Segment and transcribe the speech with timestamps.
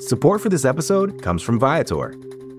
[0.00, 2.14] Support for this episode comes from Viator.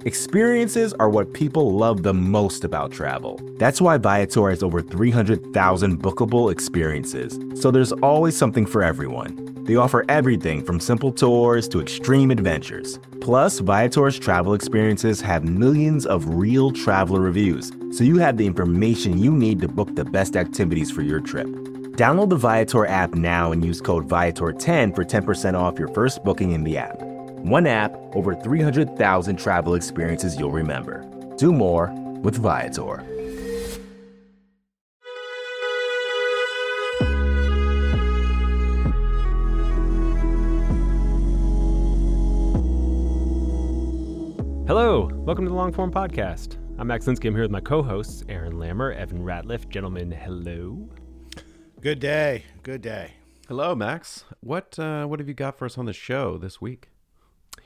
[0.06, 3.40] Experiences are what people love the most about travel.
[3.58, 7.40] That's why Viator has over 300,000 bookable experiences.
[7.60, 9.64] So there's always something for everyone.
[9.66, 13.00] They offer everything from simple tours to extreme adventures.
[13.20, 19.18] Plus, Viator's travel experiences have millions of real traveler reviews, so you have the information
[19.18, 21.48] you need to book the best activities for your trip.
[21.96, 26.52] Download the Viator app now and use code Viator10 for 10% off your first booking
[26.52, 27.02] in the app.
[27.02, 31.10] One app, over 300,000 travel experiences you'll remember.
[31.38, 32.98] Do more with Viator.
[44.68, 46.58] Hello, welcome to the Longform Podcast.
[46.78, 47.30] I'm Max Linsky.
[47.30, 49.70] I'm here with my co-hosts, Aaron Lammer, Evan Ratliff.
[49.70, 50.90] Gentlemen, hello.
[51.86, 52.46] Good day.
[52.64, 53.12] Good day.
[53.48, 54.24] Hello, Max.
[54.40, 56.90] What uh, what have you got for us on the show this week?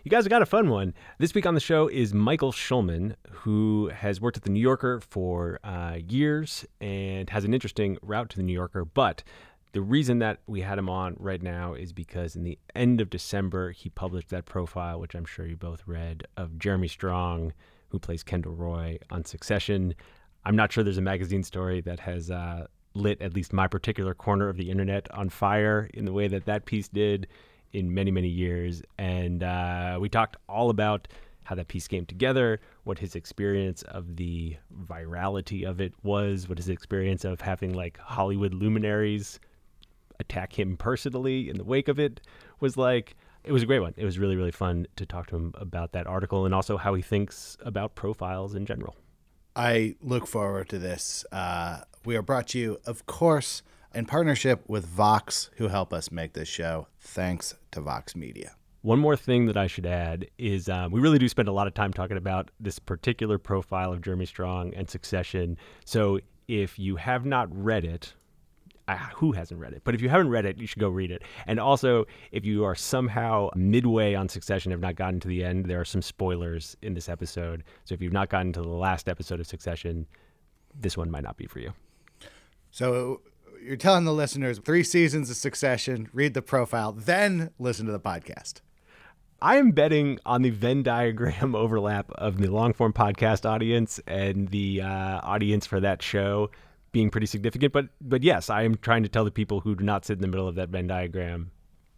[0.04, 0.94] You guys have got a fun one.
[1.20, 5.00] This week on the show is Michael Schulman, who has worked at the New Yorker
[5.00, 8.84] for uh, years and has an interesting route to the New Yorker.
[8.84, 9.24] But
[9.72, 13.10] the reason that we had him on right now is because in the end of
[13.10, 17.54] December, he published that profile, which I'm sure you both read, of Jeremy Strong,
[17.88, 19.96] who plays Kendall Roy on Succession.
[20.44, 24.14] I'm not sure there's a magazine story that has uh, lit at least my particular
[24.14, 27.28] corner of the internet on fire in the way that that piece did
[27.72, 28.82] in many, many years.
[28.98, 31.08] And uh, we talked all about
[31.44, 36.58] how that piece came together, what his experience of the virality of it was, what
[36.58, 39.40] his experience of having like Hollywood luminaries
[40.20, 42.22] attack him personally in the wake of it
[42.60, 43.94] was like it was a great one.
[43.98, 46.94] It was really really fun to talk to him about that article and also how
[46.94, 48.96] he thinks about profiles in general.
[49.60, 51.26] I look forward to this.
[51.34, 53.62] Uh, we are brought to you, of course,
[53.94, 56.88] in partnership with Vox, who help us make this show.
[57.02, 58.56] Thanks to Vox Media.
[58.84, 61.68] One more thing that I should add is um, we really do spend a lot
[61.68, 65.58] of time talking about this particular profile of Jeremy Strong and Succession.
[65.84, 68.14] So if you have not read it,
[68.98, 69.82] who hasn't read it?
[69.84, 71.24] But if you haven't read it, you should go read it.
[71.48, 75.66] And also, if you are somehow midway on Succession, have not gotten to the end,
[75.66, 77.64] there are some spoilers in this episode.
[77.86, 80.06] So if you've not gotten to the last episode of Succession,
[80.80, 81.74] this one might not be for you.
[82.72, 83.22] So
[83.62, 88.00] you're telling the listeners three seasons of Succession, read the profile, then listen to the
[88.00, 88.62] podcast.
[89.42, 94.50] I am betting on the Venn diagram overlap of the long form podcast audience and
[94.50, 96.52] the uh, audience for that show
[96.92, 97.74] being pretty significant.
[97.74, 100.22] But but yes, I am trying to tell the people who do not sit in
[100.22, 101.52] the middle of that Venn diagram,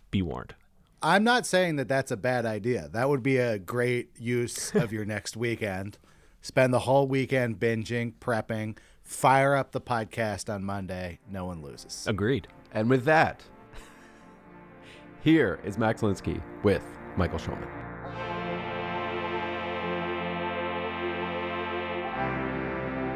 [0.09, 0.56] be warned.
[1.03, 2.88] I'm not saying that that's a bad idea.
[2.91, 5.97] That would be a great use of your next weekend.
[6.41, 11.19] Spend the whole weekend binging, prepping, fire up the podcast on Monday.
[11.28, 12.06] No one loses.
[12.08, 12.47] Agreed.
[12.72, 13.44] And with that,
[15.23, 16.84] here is Max Linsky with
[17.18, 17.81] Michael Schulman.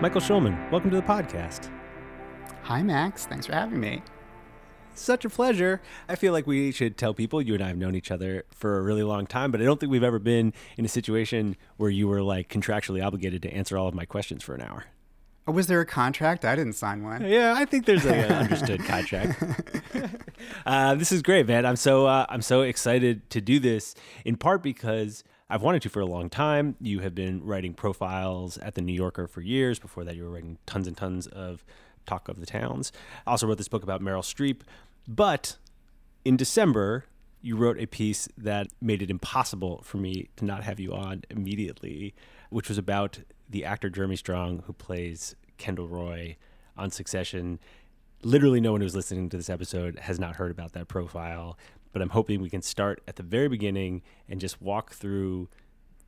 [0.02, 1.72] Michael Schulman, welcome to the podcast.
[2.64, 3.26] Hi, Max.
[3.28, 4.02] Thanks for having me.
[4.94, 5.82] Such a pleasure.
[6.10, 8.78] I feel like we should tell people you and I have known each other for
[8.78, 11.90] a really long time, but I don't think we've ever been in a situation where
[11.90, 14.84] you were like contractually obligated to answer all of my questions for an hour.
[15.48, 16.44] Oh, was there a contract?
[16.44, 17.26] I didn't sign one.
[17.26, 19.42] Yeah, I think there's an understood contract.
[20.66, 21.66] uh, this is great, man.
[21.66, 23.96] I'm so uh, I'm so excited to do this.
[24.26, 26.76] In part because I've wanted to for a long time.
[26.82, 29.78] You have been writing profiles at the New Yorker for years.
[29.78, 31.64] Before that, you were writing tons and tons of
[32.08, 32.92] Talk of the Towns.
[33.28, 34.62] I also wrote this book about Meryl Streep.
[35.08, 35.58] But
[36.24, 37.06] in December,
[37.44, 41.22] you wrote a piece that made it impossible for me to not have you on
[41.30, 42.16] immediately,
[42.50, 46.38] which was about the actor Jeremy Strong, who plays Kendall Roy
[46.76, 47.60] on Succession.
[48.24, 51.56] Literally, no one who's listening to this episode has not heard about that profile
[51.96, 55.48] but I'm hoping we can start at the very beginning and just walk through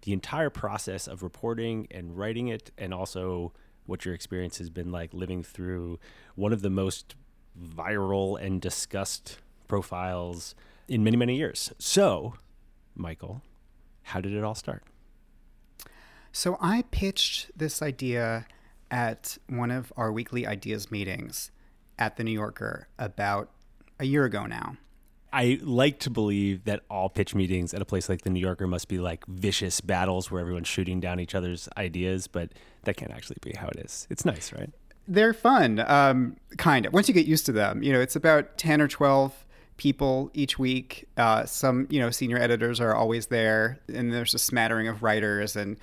[0.01, 3.53] the entire process of reporting and writing it, and also
[3.85, 5.97] what your experience has been like living through
[6.35, 7.15] one of the most
[7.57, 9.37] viral and discussed
[9.69, 10.55] profiles
[10.89, 11.71] in many, many years.
[11.79, 12.33] So,
[12.93, 13.41] Michael,
[14.03, 14.83] how did it all start?
[16.33, 18.45] So, I pitched this idea
[18.91, 21.49] at one of our weekly ideas meetings
[21.97, 23.51] at the New Yorker about
[24.01, 24.75] a year ago now.
[25.37, 28.65] I like to believe that all pitch meetings at a place like the New Yorker
[28.65, 32.53] must be like vicious battles where everyone's shooting down each other's ideas, but
[32.85, 34.07] that can't actually be how it is.
[34.09, 34.71] It's nice, right?
[35.07, 36.93] They're fun, um, kind of.
[36.93, 39.45] Once you get used to them, you know, it's about 10 or 12
[39.77, 41.07] people each week.
[41.17, 45.55] Uh, some, you know, senior editors are always there, and there's a smattering of writers
[45.55, 45.77] and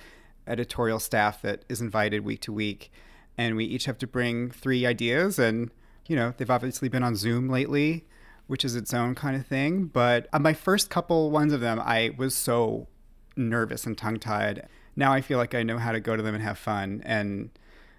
[0.47, 2.91] editorial staff that is invited week to week.
[3.37, 5.71] And we each have to bring three ideas, and,
[6.07, 8.05] you know, they've obviously been on Zoom lately,
[8.47, 9.85] which is its own kind of thing.
[9.85, 12.87] But on my first couple ones of them, I was so
[13.35, 14.67] nervous and tongue tied.
[14.95, 17.01] Now I feel like I know how to go to them and have fun.
[17.05, 17.49] And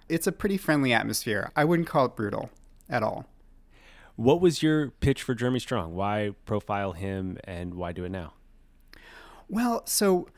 [0.09, 1.51] it's a pretty friendly atmosphere.
[1.57, 2.51] I wouldn't call it brutal
[2.89, 3.27] at all.
[4.15, 5.95] What was your pitch for Jeremy Strong?
[5.95, 8.33] Why profile him and why do it now?
[9.49, 10.29] Well, so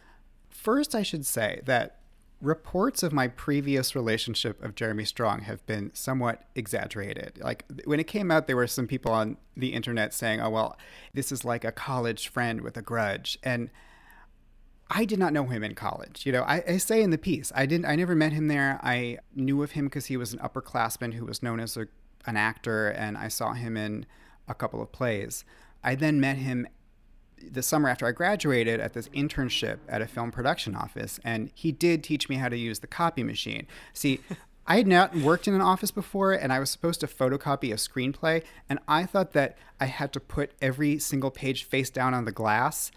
[0.49, 1.98] first I should say that
[2.41, 7.39] reports of my previous relationship of Jeremy Strong have been somewhat exaggerated.
[7.43, 10.79] Like when it came out, there were some people on the internet saying, oh, well,
[11.15, 13.39] this is like a college friend with a grudge.
[13.43, 13.71] And
[14.91, 16.25] I did not know him in college.
[16.25, 17.87] You know, I, I, say in the piece, I didn't.
[17.87, 18.81] I never met him there.
[18.83, 21.89] I knew of him because he was an upperclassman who was known as a,
[22.25, 24.07] an actor, and I saw him in
[24.49, 25.45] a couple of plays.
[25.85, 26.67] I then met him
[27.51, 31.73] the summer after I graduated at this internship at a film production office, and he
[31.73, 33.67] did teach me how to use the copy machine.
[33.93, 34.21] See.
[34.71, 37.77] I had not worked in an office before, and I was supposed to photocopy a
[37.77, 42.27] screenplay, and I thought that I had to put every single page face down on
[42.27, 42.93] the glass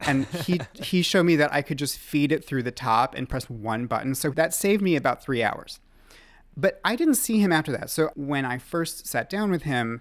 [0.00, 3.28] and he he showed me that I could just feed it through the top and
[3.28, 4.14] press one button.
[4.14, 5.80] So that saved me about three hours.
[6.56, 7.90] But I didn't see him after that.
[7.90, 10.00] So when I first sat down with him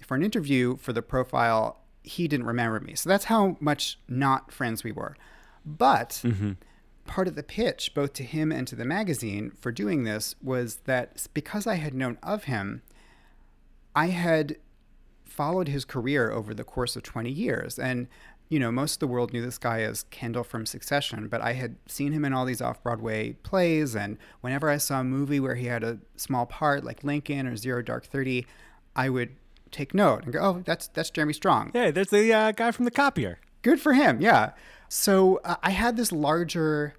[0.00, 2.94] for an interview for the profile, he didn't remember me.
[2.94, 5.16] So that's how much not friends we were.
[5.64, 6.52] But mm-hmm.
[7.06, 10.76] part of the pitch, both to him and to the magazine for doing this, was
[10.84, 12.82] that because I had known of him,
[13.94, 14.56] I had
[15.24, 17.78] followed his career over the course of 20 years.
[17.78, 18.08] And
[18.48, 21.54] you know, most of the world knew this guy as Kendall from Succession, but I
[21.54, 23.96] had seen him in all these off Broadway plays.
[23.96, 27.56] And whenever I saw a movie where he had a small part, like Lincoln or
[27.56, 28.46] Zero Dark Thirty,
[28.94, 29.30] I would
[29.72, 31.72] take note and go, oh, that's, that's Jeremy Strong.
[31.74, 33.38] Yeah, there's the uh, guy from the copier.
[33.62, 34.20] Good for him.
[34.20, 34.52] Yeah.
[34.88, 36.94] So uh, I had this larger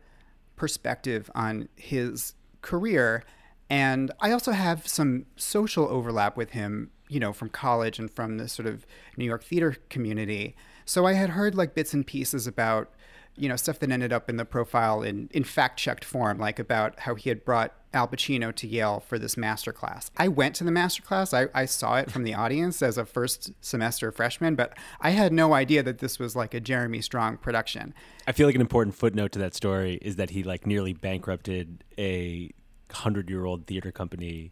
[0.56, 3.24] perspective on his career.
[3.70, 8.38] And I also have some social overlap with him, you know, from college and from
[8.38, 8.86] the sort of
[9.18, 10.56] New York theater community.
[10.86, 12.92] So I had heard like bits and pieces about,
[13.36, 16.60] you know, stuff that ended up in the profile in, in fact checked form, like
[16.60, 20.10] about how he had brought Al Pacino to Yale for this master class.
[20.18, 21.34] I went to the master class.
[21.34, 25.34] I, I saw it from the audience as a first semester freshman, but I had
[25.34, 27.94] no idea that this was like a Jeremy Strong production.
[28.28, 31.84] I feel like an important footnote to that story is that he like nearly bankrupted
[31.98, 32.52] a
[32.92, 34.52] hundred year old theater company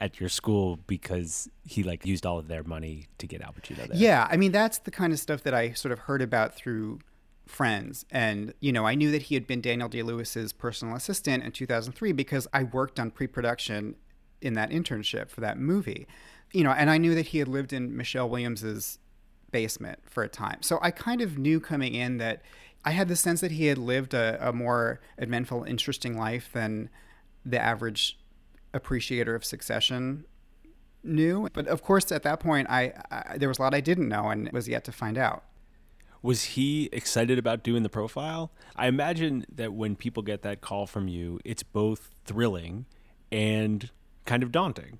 [0.00, 3.88] at your school because he like used all of their money to get Al Pacino
[3.88, 3.88] there.
[3.92, 7.00] Yeah, I mean that's the kind of stuff that I sort of heard about through
[7.50, 11.44] friends, and you know I knew that he had been Daniel Day Lewis's personal assistant
[11.44, 13.96] in 2003 because I worked on pre-production
[14.40, 16.06] in that internship for that movie,
[16.52, 18.98] you know, and I knew that he had lived in Michelle Williams's
[19.50, 22.42] basement for a time, so I kind of knew coming in that
[22.84, 26.88] I had the sense that he had lived a, a more eventful, interesting life than
[27.44, 28.18] the average
[28.72, 30.24] appreciator of Succession
[31.02, 31.48] knew.
[31.52, 34.28] But of course, at that point, I, I, there was a lot I didn't know
[34.28, 35.44] and was yet to find out.
[36.22, 38.52] Was he excited about doing the profile?
[38.76, 42.86] I imagine that when people get that call from you, it's both thrilling
[43.32, 43.90] and
[44.26, 44.98] kind of daunting.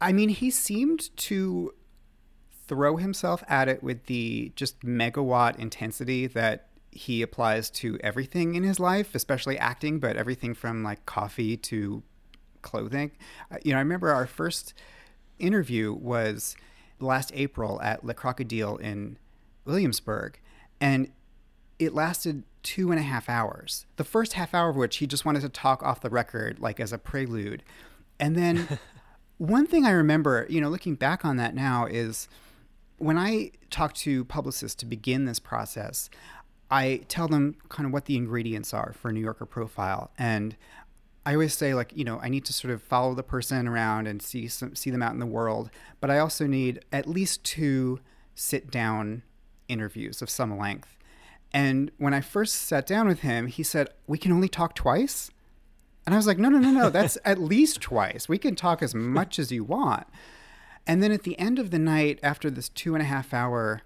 [0.00, 1.74] I mean, he seemed to
[2.66, 8.62] throw himself at it with the just megawatt intensity that he applies to everything in
[8.62, 12.02] his life, especially acting, but everything from like coffee to
[12.62, 13.10] clothing.
[13.50, 14.74] Uh, you know, I remember our first
[15.38, 16.56] interview was
[17.00, 19.18] last April at Le Crocodile in
[19.70, 20.40] Williamsburg,
[20.80, 21.10] and
[21.78, 23.86] it lasted two and a half hours.
[23.96, 26.80] The first half hour of which he just wanted to talk off the record, like
[26.80, 27.62] as a prelude.
[28.18, 28.78] And then
[29.38, 32.28] one thing I remember, you know, looking back on that now is
[32.98, 36.10] when I talk to publicists to begin this process,
[36.70, 40.10] I tell them kind of what the ingredients are for a New Yorker profile.
[40.18, 40.56] And
[41.24, 44.06] I always say like you know I need to sort of follow the person around
[44.06, 47.44] and see some, see them out in the world, but I also need at least
[47.44, 48.00] two
[48.34, 49.22] sit down
[49.70, 50.96] interviews of some length.
[51.52, 55.30] And when I first sat down with him, he said, "We can only talk twice."
[56.06, 56.90] And I was like, "No, no, no, no.
[56.90, 58.28] That's at least twice.
[58.28, 60.06] We can talk as much as you want."
[60.86, 63.82] And then at the end of the night, after this two and a half hour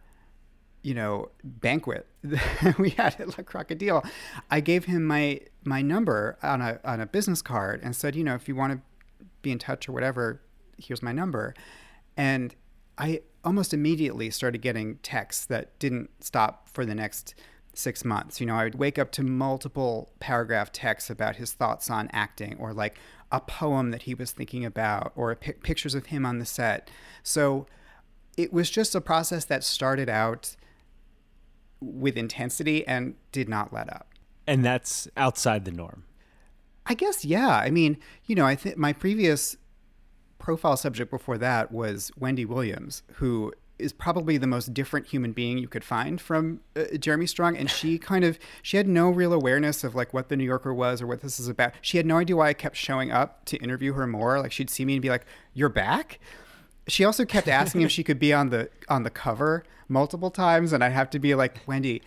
[0.85, 2.07] you know, banquet
[2.79, 4.05] we had at La Crocodile,
[4.50, 8.23] I gave him my my number on a on a business card and said, you
[8.23, 10.43] know, if you want to be in touch or whatever,
[10.76, 11.55] here's my number.
[12.19, 12.55] And
[12.99, 17.35] I almost immediately started getting texts that didn't stop for the next
[17.75, 18.41] six months.
[18.41, 22.57] You know, I would wake up to multiple paragraph texts about his thoughts on acting
[22.59, 22.97] or like
[23.33, 26.91] a poem that he was thinking about or pictures of him on the set.
[27.23, 27.67] So
[28.37, 30.57] it was just a process that started out
[31.81, 34.09] with intensity and did not let up.
[34.47, 36.05] And that's outside the norm.
[36.87, 37.49] I guess, yeah.
[37.49, 37.97] I mean,
[38.27, 39.57] you know, I think my previous
[40.45, 45.57] profile subject before that was Wendy Williams, who is probably the most different human being
[45.57, 49.33] you could find from uh, Jeremy Strong and she kind of she had no real
[49.33, 51.73] awareness of like what the New Yorker was or what this is about.
[51.81, 54.39] She had no idea why I kept showing up to interview her more.
[54.39, 55.25] Like she'd see me and be like,
[55.55, 56.21] "You're back?"
[56.89, 60.75] She also kept asking if she could be on the on the cover multiple times
[60.75, 62.03] and I'd have to be like, "Wendy,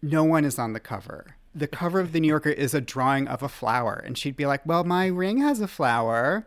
[0.00, 3.26] no one is on the cover." The cover of the New Yorker is a drawing
[3.26, 6.46] of a flower and she'd be like, "Well, my ring has a flower."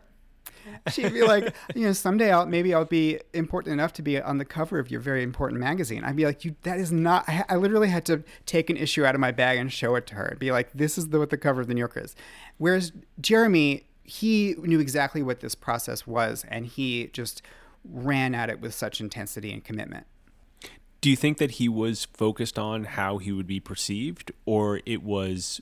[0.92, 4.38] She'd be like, you know, someday I'll maybe I'll be important enough to be on
[4.38, 6.04] the cover of your very important magazine.
[6.04, 7.28] I'd be like, you, that is not.
[7.28, 10.06] I, I literally had to take an issue out of my bag and show it
[10.08, 10.26] to her.
[10.26, 12.14] and be like, this is the, what the cover of the New Yorker is.
[12.58, 17.42] Whereas Jeremy, he knew exactly what this process was, and he just
[17.84, 20.06] ran at it with such intensity and commitment.
[21.00, 25.02] Do you think that he was focused on how he would be perceived, or it
[25.02, 25.60] was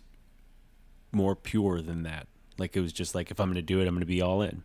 [1.13, 2.27] more pure than that?
[2.59, 4.21] Like it was just like, if I'm going to do it, I'm going to be
[4.21, 4.65] all in.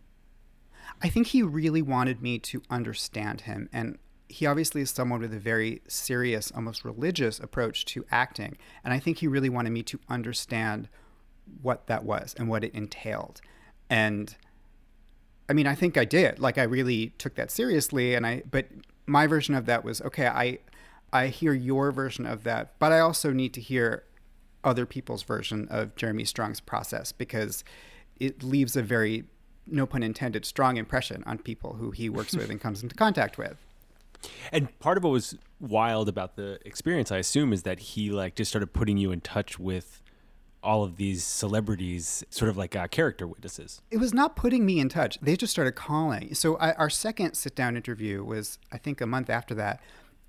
[1.02, 3.68] I think he really wanted me to understand him.
[3.72, 3.98] And
[4.28, 8.56] he obviously is someone with a very serious, almost religious approach to acting.
[8.82, 10.88] And I think he really wanted me to understand
[11.62, 13.40] what that was and what it entailed.
[13.90, 14.34] And
[15.48, 16.38] I mean, I think I did.
[16.38, 18.66] Like I really took that seriously and I but
[19.06, 20.58] my version of that was okay, I
[21.12, 24.04] I hear your version of that, but I also need to hear
[24.64, 27.62] other people's version of Jeremy Strong's process because
[28.18, 29.24] it leaves a very
[29.66, 33.38] no pun intended, strong impression on people who he works with and comes into contact
[33.38, 33.56] with.
[34.52, 38.34] And part of what was wild about the experience, I assume, is that he like
[38.34, 40.02] just started putting you in touch with
[40.62, 43.82] all of these celebrities, sort of like uh, character witnesses.
[43.90, 46.34] It was not putting me in touch; they just started calling.
[46.34, 49.80] So I, our second sit-down interview was, I think, a month after that.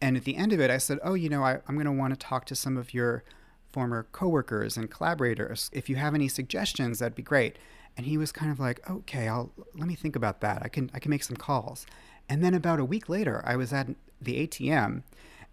[0.01, 1.91] And at the end of it, I said, "Oh, you know, I, I'm going to
[1.91, 3.23] want to talk to some of your
[3.71, 5.69] former coworkers and collaborators.
[5.73, 7.57] If you have any suggestions, that'd be great."
[7.97, 10.61] And he was kind of like, okay, I'll let me think about that.
[10.63, 11.85] I can I can make some calls.
[12.27, 13.87] And then about a week later, I was at
[14.21, 15.03] the ATM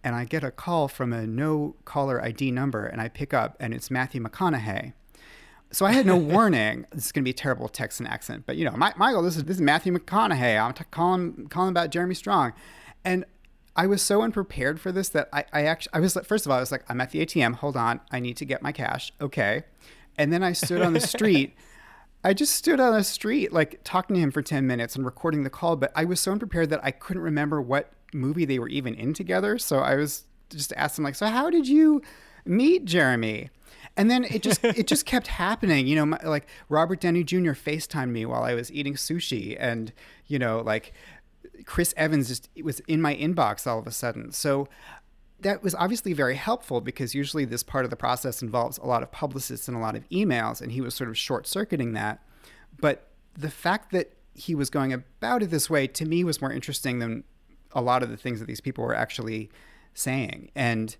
[0.04, 3.56] and I get a call from a no caller ID number and I pick up
[3.60, 4.92] and it's Matthew McConaughey.
[5.70, 6.86] So I had no warning.
[6.92, 9.36] This is going to be a terrible Texan accent, but you know, My, Michael, this
[9.36, 10.60] is this is Matthew McConaughey.
[10.60, 12.52] I'm t- calling calling about Jeremy Strong,
[13.04, 13.24] and
[13.74, 16.58] I was so unprepared for this that I, I actually I was first of all
[16.58, 17.54] I was like I'm at the ATM.
[17.56, 19.12] Hold on, I need to get my cash.
[19.20, 19.64] Okay,
[20.18, 21.54] and then I stood on the street.
[22.24, 25.42] I just stood on the street, like talking to him for 10 minutes and recording
[25.42, 28.68] the call, but I was so unprepared that I couldn't remember what movie they were
[28.68, 29.58] even in together.
[29.58, 32.00] So I was just asking, like, so how did you
[32.44, 33.50] meet Jeremy?
[33.96, 36.06] And then it just it just kept happening, you know.
[36.06, 37.52] My, like Robert Downey Jr.
[37.52, 39.92] Facetimed me while I was eating sushi, and
[40.26, 40.92] you know, like
[41.66, 44.32] Chris Evans just was in my inbox all of a sudden.
[44.32, 44.68] So
[45.42, 49.02] that was obviously very helpful because usually this part of the process involves a lot
[49.02, 52.24] of publicists and a lot of emails, and he was sort of short circuiting that.
[52.80, 56.52] But the fact that he was going about it this way to me was more
[56.52, 57.24] interesting than
[57.72, 59.50] a lot of the things that these people were actually
[59.94, 60.50] saying.
[60.54, 60.96] And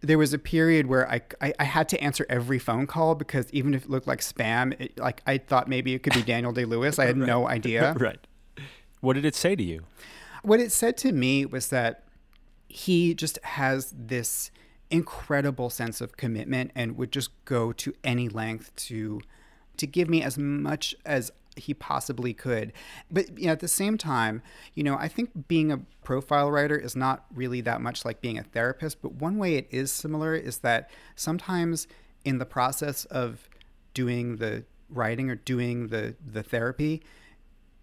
[0.00, 3.46] there was a period where I, I, I, had to answer every phone call because
[3.52, 6.52] even if it looked like spam, it, like I thought maybe it could be Daniel
[6.52, 6.98] Day Lewis.
[6.98, 7.26] I had right.
[7.26, 7.94] no idea.
[7.98, 8.18] right.
[9.00, 9.84] What did it say to you?
[10.42, 12.04] What it said to me was that
[12.72, 14.50] he just has this
[14.90, 19.20] incredible sense of commitment and would just go to any length to
[19.76, 22.72] to give me as much as he possibly could.
[23.10, 24.40] But you know, at the same time,
[24.74, 28.38] you know, I think being a profile writer is not really that much like being
[28.38, 31.86] a therapist, but one way it is similar is that sometimes
[32.24, 33.50] in the process of
[33.92, 37.02] doing the writing or doing the the therapy,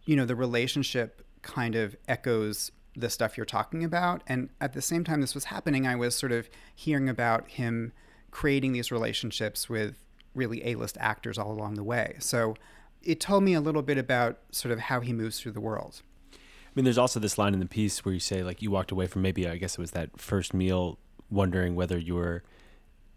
[0.06, 4.22] you know, the relationship kind of echoes the stuff you're talking about.
[4.28, 7.94] And at the same time this was happening, I was sort of hearing about him
[8.32, 10.04] creating these relationships with
[10.36, 12.16] really A-list actors all along the way.
[12.20, 12.56] So
[13.02, 16.02] it told me a little bit about sort of how he moves through the world.
[16.34, 18.92] I mean, there's also this line in the piece where you say, like, you walked
[18.92, 21.00] away from maybe, I guess it was that first meal,
[21.32, 22.44] wondering whether you were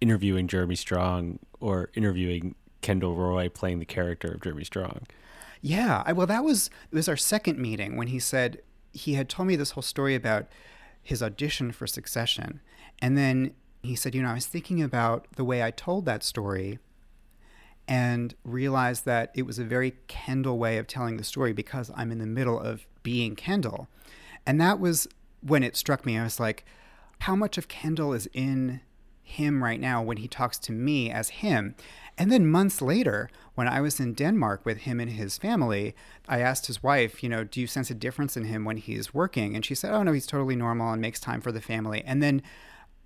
[0.00, 5.06] interviewing Jeremy Strong or interviewing Kendall Roy playing the character of Jeremy Strong.
[5.60, 9.28] Yeah, I, well, that was it was our second meeting when he said, he had
[9.28, 10.46] told me this whole story about
[11.02, 12.60] his audition for Succession.
[13.00, 16.22] And then he said, You know, I was thinking about the way I told that
[16.22, 16.78] story
[17.88, 22.12] and realized that it was a very Kendall way of telling the story because I'm
[22.12, 23.88] in the middle of being Kendall.
[24.46, 25.08] And that was
[25.40, 26.16] when it struck me.
[26.16, 26.64] I was like,
[27.20, 28.80] how much of Kendall is in
[29.22, 31.74] him right now when he talks to me as him?
[32.18, 35.94] And then months later, when I was in Denmark with him and his family,
[36.28, 39.14] I asked his wife, you know, do you sense a difference in him when he's
[39.14, 39.54] working?
[39.54, 42.02] And she said, oh, no, he's totally normal and makes time for the family.
[42.04, 42.42] And then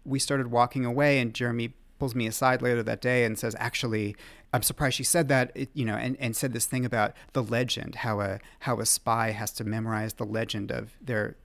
[0.05, 4.15] we started walking away, and Jeremy pulls me aside later that day and says, actually,
[4.53, 7.97] I'm surprised she said that, you know, and, and said this thing about the legend,
[7.97, 11.37] how a how a spy has to memorize the legend of their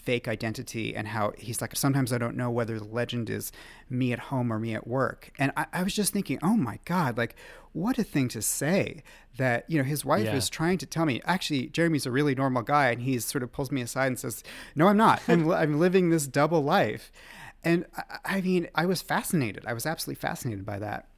[0.00, 3.52] fake identity and how he's like sometimes i don't know whether the legend is
[3.88, 5.30] me at home or me at work.
[5.38, 7.36] And i, I was just thinking oh my god like
[7.72, 9.02] what a thing to say
[9.36, 10.34] that you know his wife yeah.
[10.34, 13.52] is trying to tell me actually jeremy's a really normal guy and he sort of
[13.52, 14.42] pulls me aside and says
[14.74, 15.22] no i'm not.
[15.28, 17.12] I'm, I'm living this double life.
[17.62, 19.64] And I, I mean i was fascinated.
[19.66, 21.09] I was absolutely fascinated by that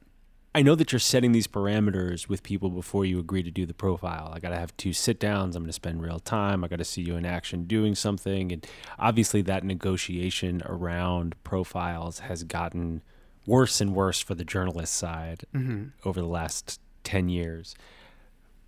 [0.55, 3.73] I know that you're setting these parameters with people before you agree to do the
[3.73, 4.31] profile.
[4.33, 5.55] I got to have two sit downs.
[5.55, 6.63] I'm going to spend real time.
[6.63, 8.51] I got to see you in action doing something.
[8.51, 8.67] And
[8.99, 13.01] obviously, that negotiation around profiles has gotten
[13.47, 15.85] worse and worse for the journalist side mm-hmm.
[16.05, 17.75] over the last 10 years.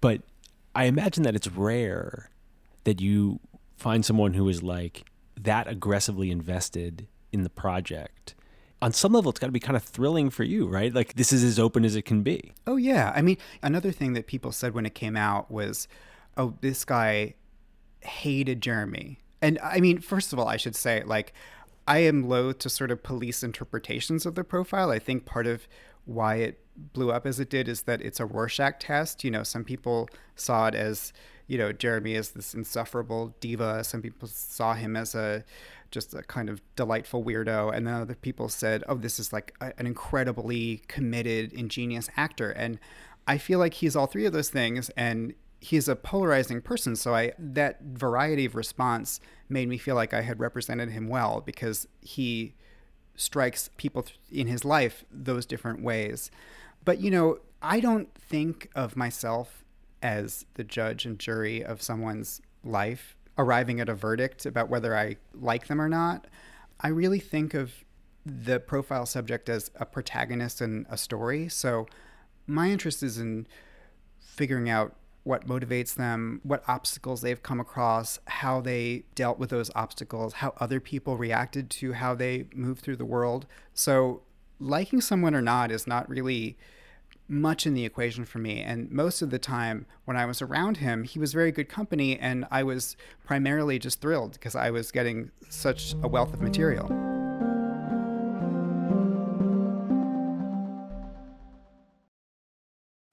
[0.02, 0.22] But
[0.74, 2.32] I imagine that it's rare
[2.84, 3.40] that you
[3.78, 5.06] find someone who is like
[5.40, 8.34] that aggressively invested in the project
[8.82, 10.94] on some level, it's got to be kind of thrilling for you, right?
[10.94, 12.54] Like this is as open as it can be.
[12.68, 13.14] Oh, yeah.
[13.16, 15.88] I mean, another thing that people said when it came out was,
[16.38, 17.36] oh, this guy
[18.02, 19.20] hated Jeremy.
[19.42, 21.34] And I mean, first of all, I should say, like,
[21.88, 24.90] I am loath to sort of police interpretations of the profile.
[24.90, 25.68] I think part of
[26.06, 26.60] why it
[26.94, 29.24] blew up as it did is that it's a Rorschach test.
[29.24, 31.14] You know, some people saw it as,
[31.48, 33.84] you know, Jeremy is this insufferable diva.
[33.84, 35.44] Some people saw him as a
[35.92, 37.74] just a kind of delightful weirdo.
[37.74, 42.52] And then other people said, oh, this is like a, an incredibly committed, ingenious actor.
[42.52, 42.80] And
[43.28, 44.90] I feel like he's all three of those things.
[44.98, 46.96] And he's a polarizing person.
[46.96, 51.42] So I that variety of response made me feel like I had represented him well
[51.42, 52.56] because he
[53.16, 56.30] strikes people in his life those different ways.
[56.84, 59.65] But you know, I don't think of myself
[60.06, 65.18] as the judge and jury of someone's life arriving at a verdict about whether I
[65.34, 66.28] like them or not.
[66.80, 67.84] I really think of
[68.24, 71.50] the profile subject as a protagonist in a story.
[71.50, 71.88] So
[72.46, 73.48] my interest is in
[74.20, 79.72] figuring out what motivates them, what obstacles they've come across, how they dealt with those
[79.74, 83.48] obstacles, how other people reacted to how they move through the world.
[83.74, 84.22] So
[84.60, 86.58] liking someone or not is not really
[87.28, 88.62] much in the equation for me.
[88.62, 92.18] And most of the time when I was around him, he was very good company,
[92.20, 96.88] and I was primarily just thrilled because I was getting such a wealth of material.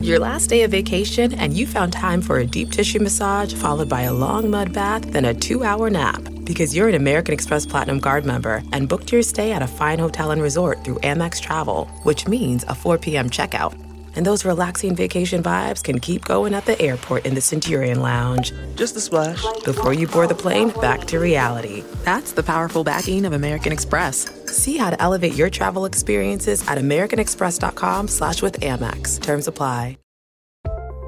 [0.01, 3.89] Your last day of vacation, and you found time for a deep tissue massage followed
[3.89, 6.21] by a long mud bath, then a two hour nap.
[6.45, 10.01] Because you're an American Express Platinum Card member and booked your stay at a fine
[10.01, 13.31] hotel and resort through Amex Travel, which means a 4 p.m.
[13.31, 13.79] checkout
[14.17, 18.53] and those relaxing vacation vibes can keep going at the airport in the Centurion Lounge.
[18.75, 21.83] Just a splash before you board the plane back to reality.
[22.05, 24.31] That's the powerful backing of American Express.
[24.47, 29.21] See how to elevate your travel experiences at americanexpress.com slash with Amex.
[29.21, 29.99] Terms apply.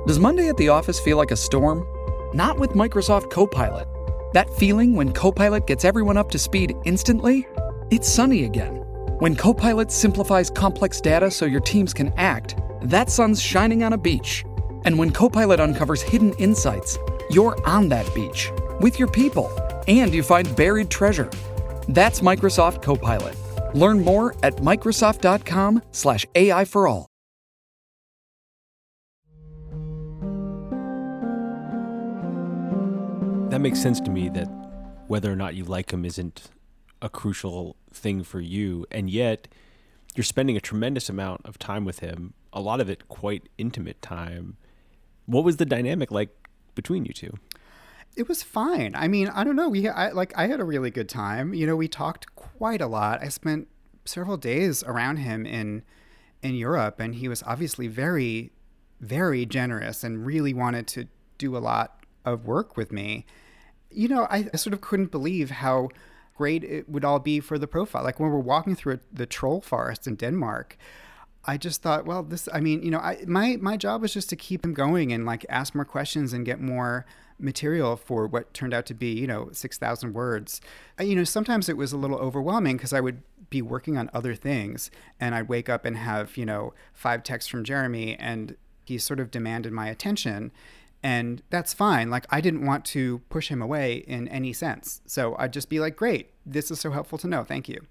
[0.06, 1.82] Does Monday at the office feel like a storm?
[2.34, 3.88] Not with Microsoft Copilot.
[4.34, 7.46] That feeling when Copilot gets everyone up to speed instantly?
[7.90, 8.76] It's sunny again.
[9.20, 13.98] When Copilot simplifies complex data so your teams can act that sun's shining on a
[13.98, 14.44] beach.
[14.84, 16.98] And when Copilot uncovers hidden insights,
[17.30, 19.50] you're on that beach with your people
[19.88, 21.30] and you find buried treasure.
[21.88, 23.36] That's Microsoft Copilot.
[23.74, 27.06] Learn more at Microsoft.com/slash AI for all.
[33.50, 34.48] That makes sense to me that
[35.06, 36.48] whether or not you like him isn't
[37.00, 38.84] a crucial thing for you.
[38.90, 39.48] And yet
[40.14, 44.00] you're spending a tremendous amount of time with him a lot of it quite intimate
[44.00, 44.56] time.
[45.26, 46.30] What was the dynamic like
[46.74, 47.38] between you two?
[48.16, 48.94] It was fine.
[48.94, 49.68] I mean, I don't know.
[49.68, 51.52] We I, like I had a really good time.
[51.52, 53.22] You know, we talked quite a lot.
[53.22, 53.68] I spent
[54.04, 55.82] several days around him in
[56.42, 58.52] in Europe, and he was obviously very,
[59.00, 63.26] very generous and really wanted to do a lot of work with me.
[63.90, 65.88] You know, I, I sort of couldn't believe how
[66.36, 68.04] great it would all be for the profile.
[68.04, 70.76] Like when we're walking through the troll forest in Denmark,
[71.46, 74.30] I just thought, well, this, I mean, you know, I, my, my job was just
[74.30, 77.04] to keep him going and like ask more questions and get more
[77.38, 80.60] material for what turned out to be, you know, 6,000 words.
[80.98, 84.34] You know, sometimes it was a little overwhelming because I would be working on other
[84.34, 88.98] things and I'd wake up and have, you know, five texts from Jeremy and he
[88.98, 90.52] sort of demanded my attention.
[91.02, 92.08] And that's fine.
[92.08, 95.02] Like, I didn't want to push him away in any sense.
[95.04, 97.44] So I'd just be like, great, this is so helpful to know.
[97.44, 97.86] Thank you.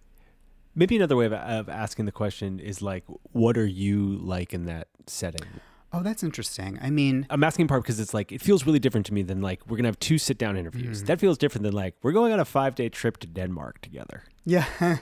[0.75, 4.65] Maybe another way of, of asking the question is like, what are you like in
[4.65, 5.47] that setting?
[5.95, 6.79] Oh, that's interesting.
[6.81, 9.21] I mean, I'm asking in part because it's like it feels really different to me
[9.21, 11.03] than like we're gonna have two sit down interviews.
[11.03, 11.05] Mm.
[11.05, 14.23] That feels different than like we're going on a five day trip to Denmark together.
[14.45, 14.65] yeah.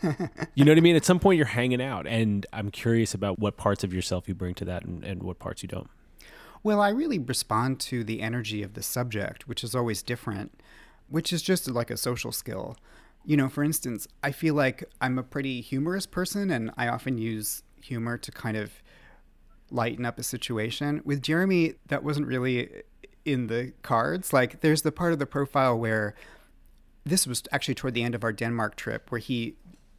[0.54, 0.98] You know what I mean?
[0.98, 4.36] At some point you're hanging out, and I'm curious about what parts of yourself you
[4.36, 5.90] bring to that and, and what parts you don't.
[6.62, 10.60] Well, I really respond to the energy of the subject, which is always different,
[11.10, 12.76] which is just like a social skill.
[13.24, 17.18] You know, for instance, I feel like I'm a pretty humorous person and I often
[17.18, 18.82] use humor to kind of
[19.70, 21.02] lighten up a situation.
[21.06, 22.84] With Jeremy, that wasn't really
[23.26, 24.34] in the cards.
[24.34, 26.16] Like, there's the part of the profile where
[27.04, 29.56] this was actually toward the end of our Denmark trip where he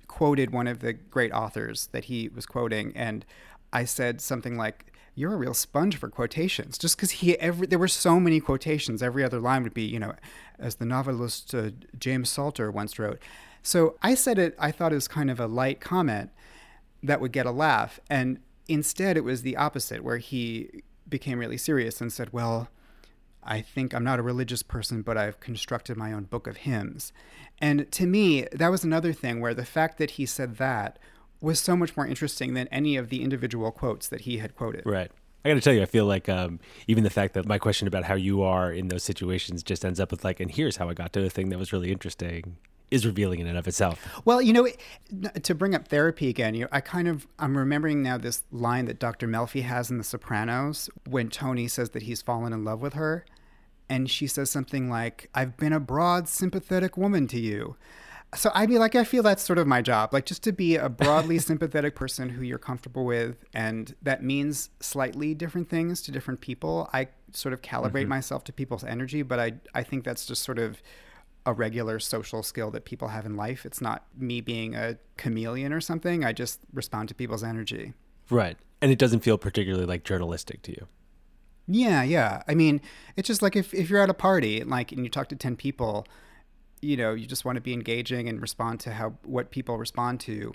[0.09, 2.93] quoted one of the great authors that he was quoting.
[2.95, 3.25] And
[3.73, 7.79] I said something like, you're a real sponge for quotations just because he every there
[7.79, 10.14] were so many quotations every other line would be you know
[10.59, 13.20] as the novelist uh, james salter once wrote
[13.62, 16.31] so i said it i thought it was kind of a light comment
[17.03, 21.59] that would get a laugh and instead it was the opposite where he became really
[21.59, 22.68] serious and said well
[23.44, 27.12] I think I'm not a religious person, but I've constructed my own book of hymns.
[27.61, 30.98] And to me, that was another thing where the fact that he said that
[31.43, 34.83] was so much more interesting than any of the individual quotes that he had quoted.
[34.87, 35.11] Right.
[35.45, 37.89] I got to tell you, I feel like um, even the fact that my question
[37.89, 40.89] about how you are in those situations just ends up with like, and here's how
[40.89, 42.57] I got to a thing that was really interesting,
[42.93, 44.07] is revealing in and of itself.
[44.25, 44.69] Well, you know,
[45.43, 48.85] to bring up therapy again, you know, I kind of I'm remembering now this line
[48.85, 49.27] that Dr.
[49.27, 53.25] Melfi has in The Sopranos when Tony says that he's fallen in love with her,
[53.89, 57.77] and she says something like, "I've been a broad, sympathetic woman to you."
[58.35, 60.77] So I'd be like, I feel that's sort of my job, like just to be
[60.77, 66.11] a broadly sympathetic person who you're comfortable with, and that means slightly different things to
[66.12, 66.88] different people.
[66.95, 68.09] I sort of calibrate Mhm.
[68.09, 70.83] myself to people's energy, but I I think that's just sort of
[71.45, 73.66] a regular social skill that people have in life.
[73.66, 76.25] It's not me being a chameleon or something.
[76.25, 77.92] I just respond to people's energy.
[78.31, 78.57] Right.
[78.81, 80.87] And it doesn't feel particularly like journalistic to you.
[81.66, 82.42] Yeah, yeah.
[82.49, 82.81] I mean,
[83.16, 85.57] it's just like if, if you're at a party like and you talk to 10
[85.57, 86.07] people,
[86.83, 90.21] you know, you just want to be engaging and respond to how what people respond
[90.21, 90.53] to.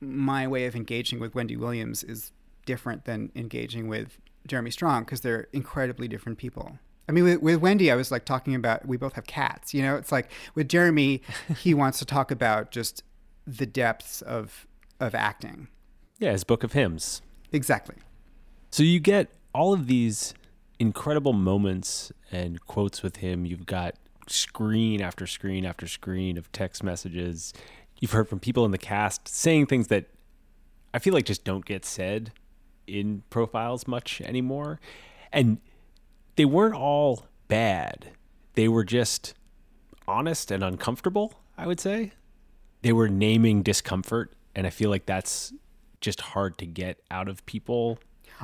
[0.00, 2.32] My way of engaging with Wendy Williams is
[2.66, 6.78] different than engaging with Jeremy Strong because they're incredibly different people.
[7.08, 9.74] I mean, with, with Wendy, I was like talking about we both have cats.
[9.74, 11.22] You know, it's like with Jeremy,
[11.58, 13.02] he wants to talk about just
[13.46, 14.66] the depths of
[15.00, 15.68] of acting.
[16.18, 17.22] Yeah, his book of hymns.
[17.52, 17.96] Exactly.
[18.70, 20.34] So you get all of these
[20.78, 23.46] incredible moments and quotes with him.
[23.46, 23.94] You've got
[24.28, 27.52] screen after screen after screen of text messages.
[28.00, 30.06] You've heard from people in the cast saying things that
[30.92, 32.32] I feel like just don't get said
[32.86, 34.80] in profiles much anymore.
[35.32, 35.58] And
[36.36, 38.10] they weren't all bad.
[38.54, 39.34] They were just
[40.06, 42.12] honest and uncomfortable, I would say.
[42.82, 45.52] They were naming discomfort, and I feel like that's
[46.00, 47.98] just hard to get out of people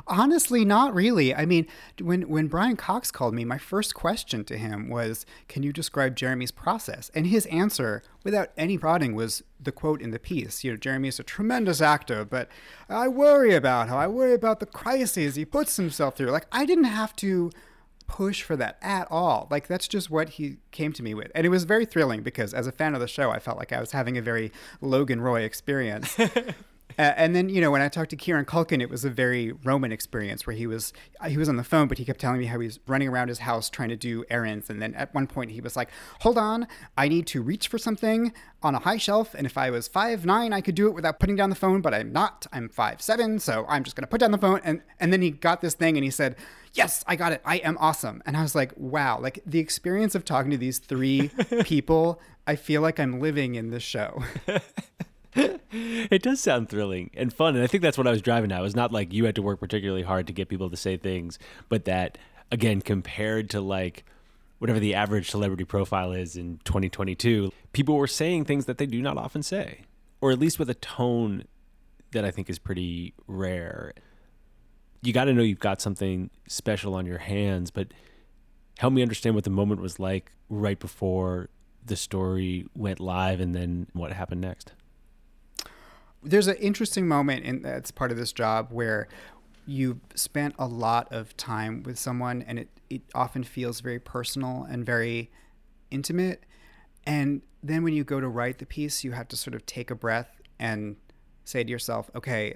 [0.07, 1.33] Honestly, not really.
[1.35, 1.67] I mean,
[1.99, 6.15] when when Brian Cox called me, my first question to him was, "Can you describe
[6.15, 10.63] Jeremy's process?" And his answer, without any prodding, was the quote in the piece.
[10.63, 12.49] You know, Jeremy is a tremendous actor, but
[12.89, 16.31] I worry about how I worry about the crises he puts himself through.
[16.31, 17.51] Like I didn't have to
[18.11, 19.47] push for that at all.
[19.49, 21.31] Like that's just what he came to me with.
[21.33, 23.71] And it was very thrilling because as a fan of the show, I felt like
[23.71, 24.51] I was having a very
[24.81, 26.17] Logan Roy experience.
[26.97, 29.51] Uh, and then you know when I talked to Kieran Culkin, it was a very
[29.51, 30.93] Roman experience where he was
[31.27, 33.27] he was on the phone, but he kept telling me how he was running around
[33.27, 34.69] his house trying to do errands.
[34.69, 35.89] And then at one point he was like,
[36.21, 39.69] "Hold on, I need to reach for something on a high shelf, and if I
[39.69, 42.47] was five nine, I could do it without putting down the phone, but I'm not.
[42.51, 45.31] I'm five seven, so I'm just gonna put down the phone." And and then he
[45.31, 46.35] got this thing, and he said,
[46.73, 47.41] "Yes, I got it.
[47.45, 50.79] I am awesome." And I was like, "Wow!" Like the experience of talking to these
[50.79, 51.31] three
[51.63, 54.23] people, I feel like I'm living in this show.
[55.71, 58.59] it does sound thrilling and fun and i think that's what i was driving at
[58.59, 60.97] it was not like you had to work particularly hard to get people to say
[60.97, 61.39] things
[61.69, 62.17] but that
[62.51, 64.03] again compared to like
[64.59, 69.01] whatever the average celebrity profile is in 2022 people were saying things that they do
[69.01, 69.81] not often say
[70.19, 71.45] or at least with a tone
[72.11, 73.93] that i think is pretty rare.
[75.03, 77.87] You got to know you've got something special on your hands but
[78.79, 81.49] help me understand what the moment was like right before
[81.85, 84.73] the story went live and then what happened next
[86.23, 89.07] there's an interesting moment in that's part of this job where
[89.65, 94.67] you've spent a lot of time with someone and it, it often feels very personal
[94.69, 95.31] and very
[95.89, 96.43] intimate
[97.05, 99.91] and then when you go to write the piece you have to sort of take
[99.91, 100.95] a breath and
[101.43, 102.55] say to yourself okay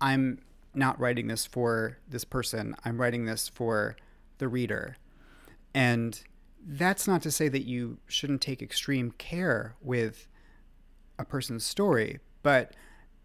[0.00, 0.38] i'm
[0.74, 3.96] not writing this for this person i'm writing this for
[4.38, 4.96] the reader.
[5.74, 6.20] And
[6.66, 10.28] that's not to say that you shouldn't take extreme care with
[11.18, 12.76] a person's story, but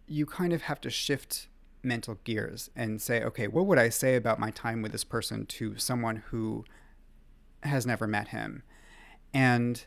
[0.07, 1.47] you kind of have to shift
[1.83, 5.45] mental gears and say, okay, what would I say about my time with this person
[5.45, 6.65] to someone who
[7.61, 8.63] has never met him?
[9.31, 9.85] And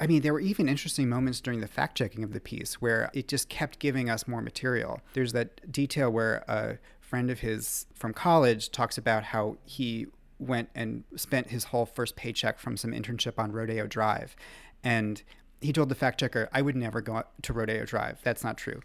[0.00, 3.10] I mean, there were even interesting moments during the fact checking of the piece where
[3.12, 5.00] it just kept giving us more material.
[5.12, 10.06] There's that detail where a friend of his from college talks about how he
[10.38, 14.36] went and spent his whole first paycheck from some internship on Rodeo Drive.
[14.84, 15.22] And
[15.60, 18.20] he told the fact checker, I would never go to Rodeo Drive.
[18.22, 18.80] That's not true.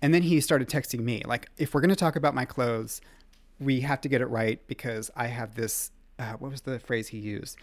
[0.00, 3.00] And then he started texting me, like, if we're going to talk about my clothes,
[3.58, 7.08] we have to get it right because I have this, uh, what was the phrase
[7.08, 7.56] he used?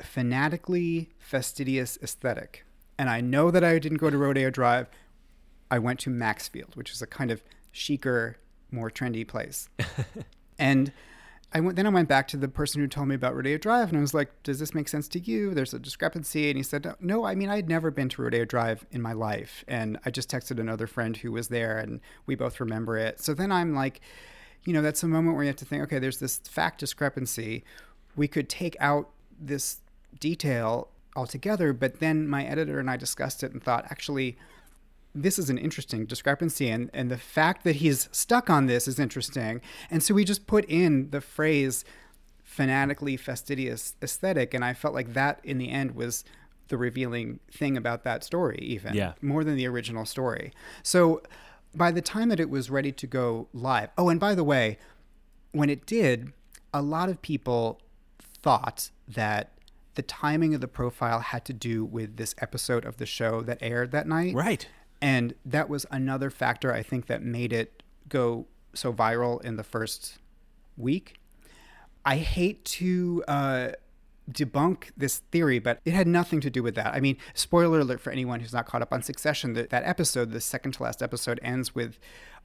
[0.00, 2.64] Fanatically fastidious aesthetic.
[2.98, 4.88] And I know that I didn't go to Rodeo Drive.
[5.70, 8.36] I went to Maxfield, which is a kind of chicer,
[8.70, 9.70] more trendy place.
[10.58, 10.92] and
[11.54, 13.88] I went then I went back to the person who told me about Rodeo Drive
[13.88, 16.62] and I was like, "Does this make sense to you?" There's a discrepancy, and he
[16.62, 19.98] said, "No, I mean I had never been to Rodeo Drive in my life." And
[20.06, 23.20] I just texted another friend who was there, and we both remember it.
[23.20, 24.00] So then I'm like,
[24.64, 27.64] you know, that's a moment where you have to think, okay, there's this fact discrepancy.
[28.16, 29.10] We could take out
[29.40, 29.80] this
[30.20, 34.38] detail altogether, but then my editor and I discussed it and thought, actually,
[35.14, 38.98] this is an interesting discrepancy and, and the fact that he's stuck on this is
[38.98, 41.84] interesting and so we just put in the phrase
[42.42, 46.24] fanatically fastidious aesthetic and i felt like that in the end was
[46.68, 49.12] the revealing thing about that story even Yeah.
[49.20, 51.22] more than the original story so
[51.74, 54.78] by the time that it was ready to go live oh and by the way
[55.52, 56.32] when it did
[56.74, 57.80] a lot of people
[58.42, 59.52] thought that
[59.94, 63.58] the timing of the profile had to do with this episode of the show that
[63.60, 64.66] aired that night Right.
[65.02, 69.64] And that was another factor I think that made it go so viral in the
[69.64, 70.18] first
[70.76, 71.18] week.
[72.04, 73.68] I hate to uh,
[74.30, 76.94] debunk this theory, but it had nothing to do with that.
[76.94, 80.30] I mean, spoiler alert for anyone who's not caught up on Succession, that, that episode,
[80.30, 81.98] the second to last episode, ends with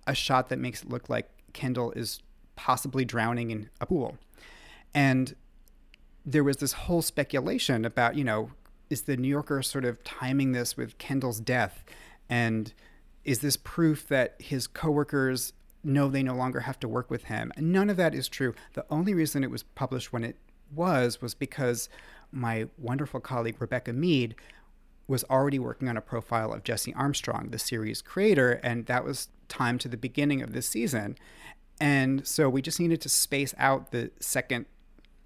[0.07, 2.21] a shot that makes it look like Kendall is
[2.55, 4.17] possibly drowning in a pool.
[4.95, 5.35] And
[6.25, 8.51] there was this whole speculation about, you know,
[8.89, 11.83] is the New Yorker sort of timing this with Kendall's death?
[12.29, 12.73] And
[13.23, 17.51] is this proof that his coworkers know they no longer have to work with him?
[17.57, 18.53] None of that is true.
[18.73, 20.37] The only reason it was published when it
[20.73, 21.89] was was because
[22.31, 24.35] my wonderful colleague Rebecca Mead
[25.07, 29.29] was already working on a profile of Jesse Armstrong, the series creator, and that was
[29.47, 31.17] timed to the beginning of this season.
[31.79, 34.65] And so we just needed to space out the second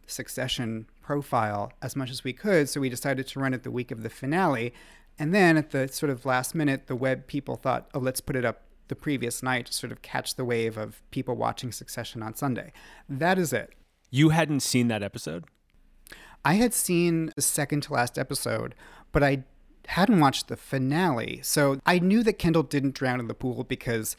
[0.05, 2.69] succession profile as much as we could.
[2.69, 4.73] So we decided to run it the week of the finale.
[5.19, 8.35] And then at the sort of last minute, the web people thought, oh, let's put
[8.35, 12.21] it up the previous night to sort of catch the wave of people watching Succession
[12.21, 12.73] on Sunday.
[13.07, 13.73] That is it.
[14.09, 15.45] You hadn't seen that episode?
[16.43, 18.75] I had seen the second to last episode,
[19.11, 19.43] but I
[19.87, 21.39] hadn't watched the finale.
[21.43, 24.17] So I knew that Kendall didn't drown in the pool because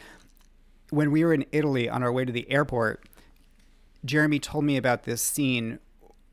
[0.91, 3.09] when we were in Italy on our way to the airport,
[4.05, 5.79] Jeremy told me about this scene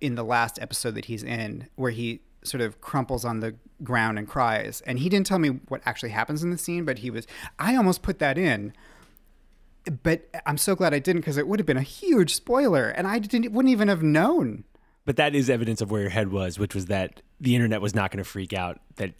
[0.01, 4.17] in the last episode that he's in where he sort of crumples on the ground
[4.17, 4.81] and cries.
[4.81, 7.75] And he didn't tell me what actually happens in the scene, but he was I
[7.75, 8.73] almost put that in.
[10.03, 13.07] But I'm so glad I didn't because it would have been a huge spoiler and
[13.07, 14.65] I didn't wouldn't even have known.
[15.05, 17.95] But that is evidence of where your head was, which was that the internet was
[17.95, 19.13] not going to freak out that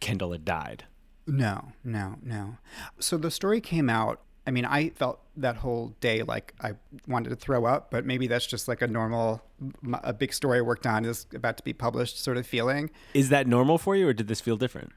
[0.00, 0.84] Kendall had died.
[1.26, 2.56] No, no, no.
[2.98, 4.20] So the story came out.
[4.46, 6.72] I mean, I felt that whole day like I
[7.08, 9.42] wanted to throw up, but maybe that's just like a normal,
[10.02, 12.90] a big story I worked on is about to be published sort of feeling.
[13.14, 14.92] Is that normal for you, or did this feel different?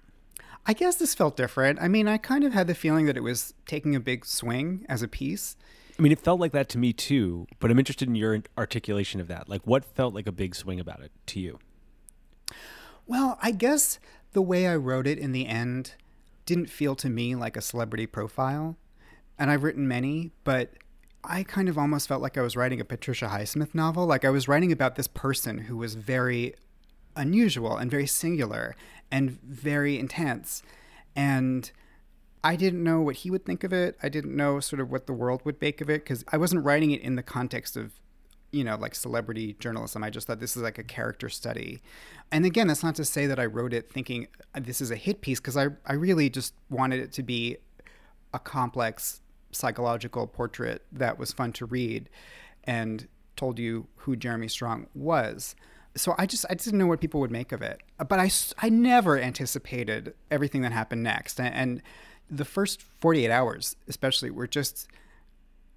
[0.66, 1.80] I guess this felt different.
[1.82, 4.86] I mean, I kind of had the feeling that it was taking a big swing
[4.90, 5.56] as a piece.
[5.98, 9.22] I mean, it felt like that to me too, but I'm interested in your articulation
[9.22, 9.48] of that.
[9.48, 11.60] Like, what felt like a big swing about it to you?
[13.08, 13.98] Well, I guess
[14.34, 15.94] the way I wrote it in the end
[16.46, 18.76] didn't feel to me like a celebrity profile.
[19.40, 20.72] And I've written many, but
[21.24, 24.06] I kind of almost felt like I was writing a Patricia Highsmith novel.
[24.06, 26.56] Like I was writing about this person who was very
[27.16, 28.76] unusual and very singular
[29.12, 30.64] and very intense.
[31.16, 31.70] And
[32.44, 33.98] I didn't know what he would think of it.
[34.02, 36.64] I didn't know sort of what the world would make of it because I wasn't
[36.64, 37.94] writing it in the context of,
[38.52, 40.04] you know, like celebrity journalism.
[40.04, 41.82] I just thought this is like a character study.
[42.32, 45.22] And again, that's not to say that I wrote it thinking this is a hit
[45.22, 47.58] piece because I, I really just wanted it to be
[48.34, 49.22] a complex
[49.58, 52.10] psychological portrait that was fun to read
[52.64, 55.56] and told you who Jeremy Strong was.
[55.96, 57.82] So I just I didn't know what people would make of it.
[57.98, 61.40] But I, I never anticipated everything that happened next.
[61.40, 61.82] And, and
[62.30, 64.88] the first 48 hours especially were just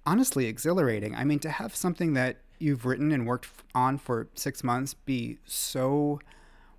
[0.05, 1.15] honestly exhilarating.
[1.15, 5.39] I mean to have something that you've written and worked on for six months be
[5.45, 6.19] so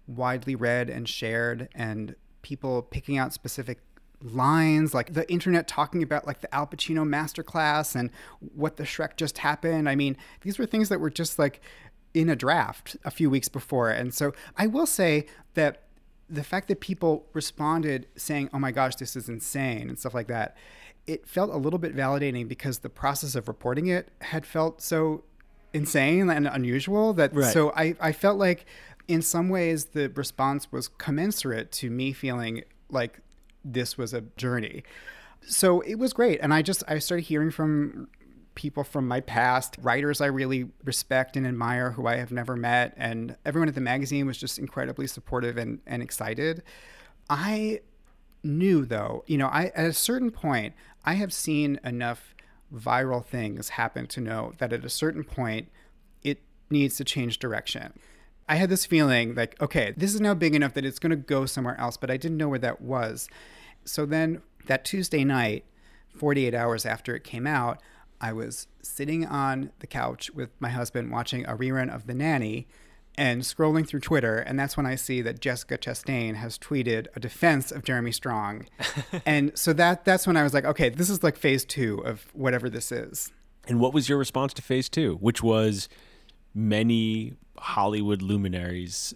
[0.06, 3.78] widely read and shared and people picking out specific
[4.22, 8.11] lines like the internet talking about like the al pacino masterclass and
[8.54, 11.61] what the shrek just happened i mean these were things that were just like
[12.14, 15.82] in a draft a few weeks before and so i will say that
[16.30, 20.28] the fact that people responded saying oh my gosh this is insane and stuff like
[20.28, 20.56] that
[21.06, 25.24] it felt a little bit validating because the process of reporting it had felt so
[25.74, 27.52] insane and unusual that Right.
[27.52, 28.66] so I, I felt like
[29.08, 33.18] in some ways the response was commensurate to me feeling like
[33.64, 34.83] this was a journey.
[35.46, 36.40] So it was great.
[36.40, 38.09] And i just i started hearing from
[38.55, 42.94] people from my past writers i really respect and admire who i have never met.
[42.96, 46.62] And everyone at the magazine was just incredibly supportive and, and excited.
[47.31, 47.81] I
[48.44, 52.35] knew though you know i at a certain point i have seen enough
[52.75, 55.68] viral things happen to know that at a certain point
[56.22, 57.92] it needs to change direction
[58.52, 61.16] i had this feeling like okay this is now big enough that it's going to
[61.16, 63.28] go somewhere else but i didn't know where that was
[63.84, 65.64] so then that tuesday night
[66.16, 67.80] 48 hours after it came out
[68.20, 72.66] i was sitting on the couch with my husband watching a rerun of the nanny
[73.18, 77.20] and scrolling through Twitter, and that's when I see that Jessica Chastain has tweeted a
[77.20, 78.66] defense of Jeremy Strong,
[79.26, 82.26] and so that that's when I was like, okay, this is like phase two of
[82.32, 83.30] whatever this is.
[83.68, 85.88] And what was your response to phase two, which was
[86.54, 89.14] many Hollywood luminaries,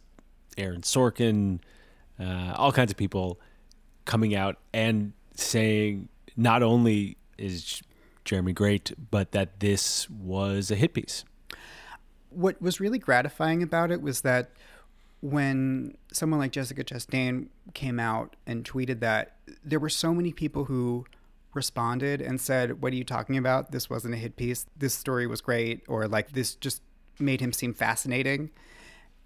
[0.56, 1.60] Aaron Sorkin,
[2.18, 3.40] uh, all kinds of people
[4.04, 7.82] coming out and saying not only is
[8.24, 11.24] Jeremy great, but that this was a hit piece.
[12.30, 14.50] What was really gratifying about it was that
[15.20, 20.66] when someone like Jessica Chastain came out and tweeted that, there were so many people
[20.66, 21.04] who
[21.54, 23.72] responded and said, What are you talking about?
[23.72, 24.66] This wasn't a hit piece.
[24.76, 25.82] This story was great.
[25.88, 26.82] Or like, this just
[27.18, 28.50] made him seem fascinating.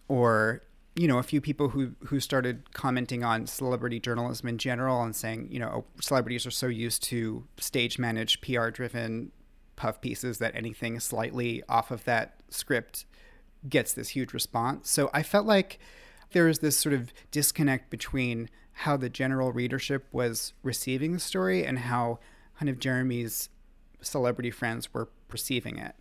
[0.08, 0.62] Or,
[0.96, 5.14] you know, a few people who, who started commenting on celebrity journalism in general and
[5.14, 9.32] saying, you know, oh, celebrities are so used to stage managed, PR driven
[9.76, 13.06] puff pieces that anything slightly off of that script
[13.68, 14.90] gets this huge response.
[14.90, 15.78] So I felt like
[16.32, 21.64] there was this sort of disconnect between how the general readership was receiving the story
[21.64, 22.18] and how
[22.58, 23.48] kind of Jeremy's
[24.00, 25.94] celebrity friends were perceiving it.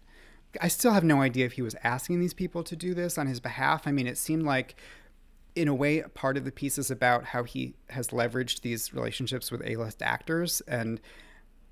[0.62, 3.28] I still have no idea if he was asking these people to do this on
[3.28, 3.88] his behalf.
[3.88, 4.76] I mean, it seemed like,
[5.56, 8.94] in a way, a part of the piece is about how he has leveraged these
[8.94, 10.62] relationships with A list actors.
[10.68, 11.00] And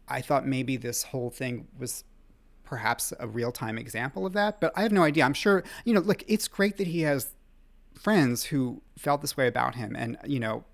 [0.07, 2.03] I thought maybe this whole thing was
[2.63, 5.23] perhaps a real time example of that, but I have no idea.
[5.23, 7.33] I'm sure, you know, look, it's great that he has
[7.97, 9.95] friends who felt this way about him.
[9.95, 10.65] And, you know,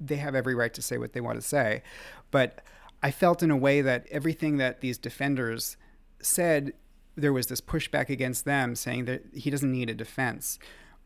[0.00, 1.82] they have every right to say what they want to say.
[2.30, 2.60] But
[3.02, 5.76] I felt in a way that everything that these defenders
[6.22, 6.72] said,
[7.16, 10.58] there was this pushback against them saying that he doesn't need a defense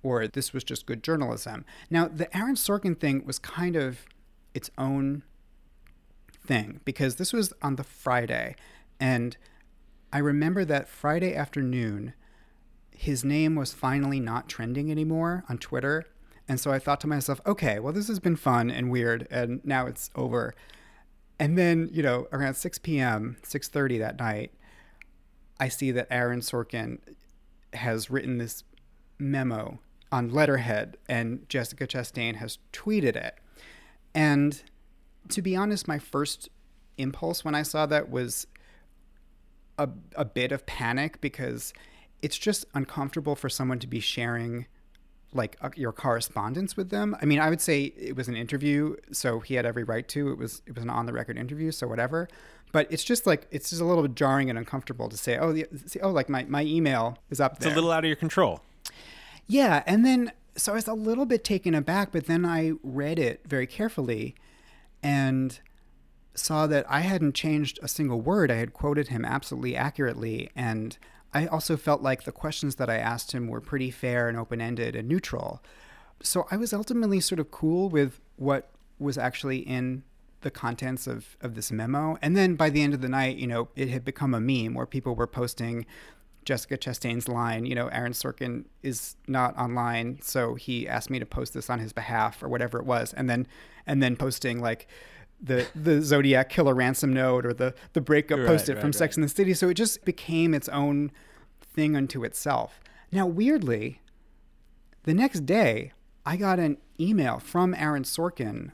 [0.02, 1.64] or this was just good journalism.
[1.90, 4.06] Now, the Aaron Sorkin thing was kind of
[4.52, 5.24] its own
[6.46, 8.54] thing because this was on the Friday.
[9.00, 9.36] And
[10.12, 12.12] I remember that Friday afternoon,
[12.94, 16.04] his name was finally not trending anymore on Twitter.
[16.46, 19.64] And so I thought to myself, okay, well, this has been fun and weird, and
[19.64, 20.54] now it's over.
[21.38, 24.52] And then, you know, around 6 p.m., 6.30 that night,
[25.58, 26.98] I see that Aaron Sorkin
[27.72, 28.64] has written this
[29.18, 29.78] memo
[30.10, 33.34] on letterhead, and Jessica Chastain has tweeted it.
[34.14, 34.62] And
[35.28, 36.48] to be honest, my first
[36.98, 38.46] impulse when I saw that was
[39.78, 41.72] a, a bit of panic because
[42.22, 44.66] it's just uncomfortable for someone to be sharing
[45.35, 47.16] like uh, your correspondence with them.
[47.20, 50.31] I mean, I would say it was an interview, so he had every right to.
[50.31, 52.29] It was it was an on the record interview, so whatever.
[52.73, 55.53] But it's just like it's just a little bit jarring and uncomfortable to say, oh,
[55.53, 57.68] the, see, oh, like my my email is up there.
[57.68, 58.61] It's a little out of your control.
[59.47, 63.18] Yeah, and then so I was a little bit taken aback, but then I read
[63.18, 64.35] it very carefully
[65.03, 65.59] and
[66.35, 68.51] saw that I hadn't changed a single word.
[68.51, 70.97] I had quoted him absolutely accurately and
[71.35, 74.94] I also felt like the questions that I asked him were pretty fair and open-ended
[74.94, 75.62] and neutral.
[76.22, 80.05] So I was ultimately sort of cool with what was actually in
[80.43, 82.16] the contents of, of this memo.
[82.22, 84.74] And then by the end of the night, you know, it had become a meme
[84.74, 85.87] where people were posting
[86.45, 91.26] Jessica Chastain's line, you know, Aaron Sorkin is not online, so he asked me to
[91.26, 93.47] post this on his behalf or whatever it was, and then
[93.87, 94.87] and then posting like
[95.41, 98.93] the the Zodiac killer ransom note or the the breakup Right, post it right, from
[98.93, 99.55] Sex and the City.
[99.55, 101.11] So it just became its own
[101.61, 102.80] thing unto itself.
[103.12, 104.01] Now, weirdly,
[105.05, 105.93] the next day
[106.26, 108.72] I got an email from Aaron Sorkin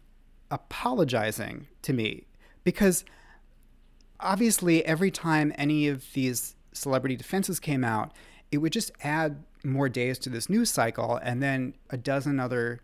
[0.51, 2.27] apologizing to me
[2.65, 3.05] because
[4.19, 8.13] obviously every time any of these Celebrity Defenses came out,
[8.53, 12.81] it would just add more days to this news cycle, and then a dozen other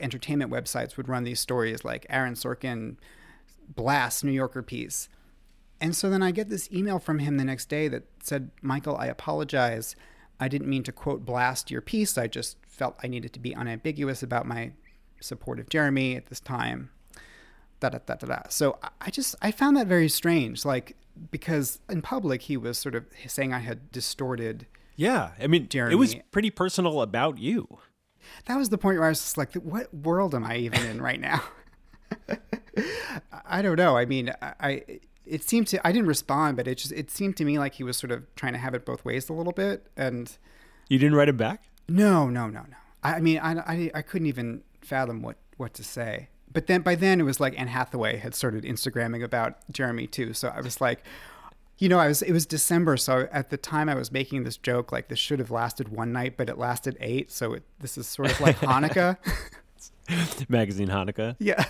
[0.00, 2.96] entertainment websites would run these stories like Aaron Sorkin
[3.68, 5.08] blast New Yorker piece.
[5.80, 8.96] And so then I get this email from him the next day that said, Michael,
[8.96, 9.96] I apologize.
[10.38, 12.16] I didn't mean to quote blast your piece.
[12.16, 14.72] I just felt I needed to be unambiguous about my
[15.20, 16.90] support of Jeremy at this time.
[17.80, 18.42] Da da da da da.
[18.48, 20.64] So I just I found that very strange.
[20.64, 20.96] Like
[21.30, 24.66] because in public he was sort of saying I had distorted.
[24.96, 25.94] Yeah, I mean, Jeremy.
[25.94, 27.78] it was pretty personal about you.
[28.46, 31.00] That was the point where I was just like, what world am I even in
[31.02, 31.42] right now?
[33.46, 33.96] I don't know.
[33.96, 34.82] I mean, I
[35.24, 37.84] it seemed to I didn't respond, but it just it seemed to me like he
[37.84, 39.88] was sort of trying to have it both ways a little bit.
[39.96, 40.36] And
[40.88, 41.64] You didn't write him back?
[41.88, 42.76] no, no, no, no.
[43.02, 46.28] I, I mean, I, I I couldn't even fathom what what to say.
[46.52, 50.34] But then by then it was like Anne Hathaway had started Instagramming about Jeremy too.
[50.34, 51.02] So I was like,
[51.82, 54.56] you know, I was it was December, so at the time I was making this
[54.56, 57.32] joke like this should have lasted one night, but it lasted eight.
[57.32, 59.16] So it, this is sort of like Hanukkah.
[60.48, 61.34] Magazine Hanukkah.
[61.40, 61.64] yeah.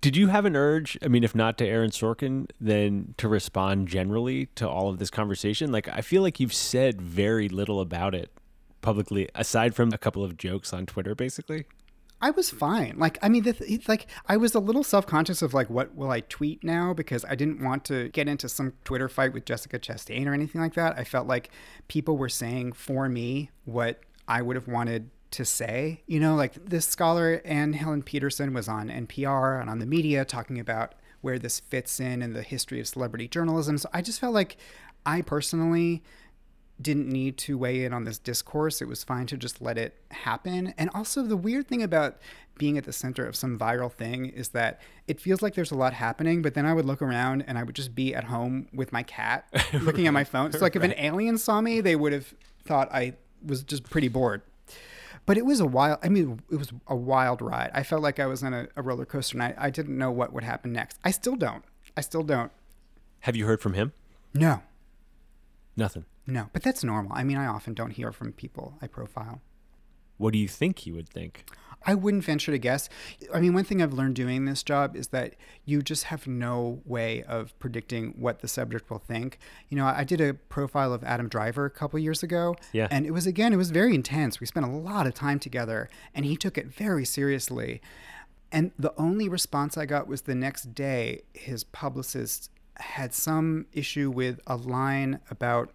[0.00, 3.88] Did you have an urge, I mean, if not to Aaron Sorkin, then to respond
[3.88, 5.72] generally to all of this conversation?
[5.72, 8.30] Like, I feel like you've said very little about it
[8.80, 11.64] publicly, aside from a couple of jokes on Twitter, basically.
[12.22, 12.94] I was fine.
[12.98, 16.12] Like, I mean, th- like I was a little self conscious of like, what will
[16.12, 16.94] I tweet now?
[16.94, 20.60] Because I didn't want to get into some Twitter fight with Jessica Chastain or anything
[20.60, 20.96] like that.
[20.96, 21.50] I felt like
[21.88, 26.02] people were saying for me what I would have wanted to say.
[26.06, 30.24] You know, like this scholar Anne Helen Petersen was on NPR and on the media
[30.24, 33.78] talking about where this fits in in the history of celebrity journalism.
[33.78, 34.56] So I just felt like
[35.04, 36.04] I personally
[36.82, 38.82] didn't need to weigh in on this discourse.
[38.82, 40.74] It was fine to just let it happen.
[40.76, 42.18] And also, the weird thing about
[42.58, 45.76] being at the center of some viral thing is that it feels like there's a
[45.76, 48.68] lot happening, but then I would look around and I would just be at home
[48.72, 49.46] with my cat
[49.80, 50.52] looking at my phone.
[50.52, 53.14] So, like, if an alien saw me, they would have thought I
[53.44, 54.42] was just pretty bored.
[55.24, 57.70] But it was a wild, I mean, it was a wild ride.
[57.72, 60.10] I felt like I was on a, a roller coaster and I, I didn't know
[60.10, 60.98] what would happen next.
[61.04, 61.64] I still don't.
[61.96, 62.50] I still don't.
[63.20, 63.92] Have you heard from him?
[64.34, 64.62] No,
[65.76, 66.04] Nothing.
[66.26, 66.48] No.
[66.52, 67.12] But that's normal.
[67.14, 69.40] I mean, I often don't hear from people I profile.
[70.18, 71.44] What do you think he would think?
[71.84, 72.88] I wouldn't venture to guess.
[73.34, 76.80] I mean, one thing I've learned doing this job is that you just have no
[76.84, 79.38] way of predicting what the subject will think.
[79.68, 82.54] You know, I did a profile of Adam Driver a couple years ago.
[82.72, 82.86] Yeah.
[82.90, 84.38] And it was, again, it was very intense.
[84.38, 87.82] We spent a lot of time together, and he took it very seriously.
[88.52, 94.10] And the only response I got was the next day, his publicist had some issue
[94.10, 95.72] with a line about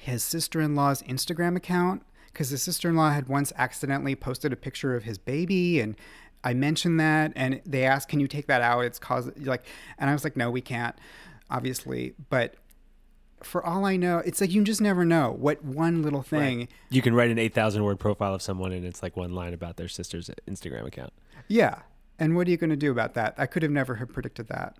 [0.00, 4.52] his sister in law's Instagram account because his sister in law had once accidentally posted
[4.52, 5.78] a picture of his baby.
[5.78, 5.94] And
[6.42, 8.84] I mentioned that, and they asked, Can you take that out?
[8.84, 9.64] It's cause like,
[9.98, 10.96] and I was like, No, we can't,
[11.50, 12.14] obviously.
[12.30, 12.54] But
[13.42, 16.68] for all I know, it's like you just never know what one little thing.
[16.88, 19.76] You can write an 8,000 word profile of someone and it's like one line about
[19.76, 21.12] their sister's Instagram account.
[21.48, 21.80] Yeah.
[22.18, 23.34] And what are you going to do about that?
[23.38, 24.76] I could have never have predicted that.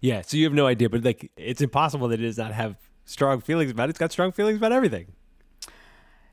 [0.00, 2.76] Yeah, so you have no idea, but like it's impossible that it does not have
[3.04, 3.90] strong feelings about it.
[3.90, 5.12] It's got strong feelings about everything.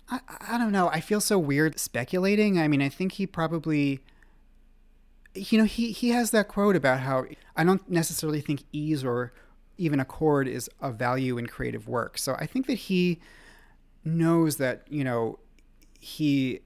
[0.09, 0.19] I,
[0.49, 0.89] I don't know.
[0.89, 2.59] I feel so weird speculating.
[2.59, 3.99] I mean, I think he probably,
[5.33, 9.33] you know, he, he has that quote about how I don't necessarily think ease or
[9.77, 12.17] even accord is a value in creative work.
[12.17, 13.19] So I think that he
[14.03, 15.39] knows that, you know,
[15.99, 16.59] he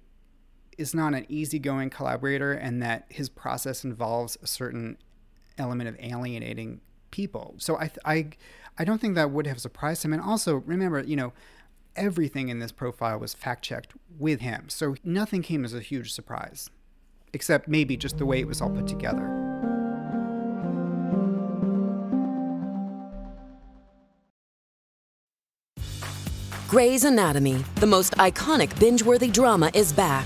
[0.77, 4.97] is not an easygoing collaborator and that his process involves a certain
[5.57, 6.81] element of alienating
[7.11, 7.55] people.
[7.57, 8.29] So I, I,
[8.77, 10.13] I don't think that would have surprised him.
[10.13, 11.33] And also remember, you know,
[11.95, 14.65] everything in this profile was fact checked with him.
[14.67, 16.69] So nothing came as a huge surprise,
[17.33, 19.41] except maybe just the way it was all put together.
[26.67, 30.25] Grey's Anatomy, the most iconic binge worthy drama, is back,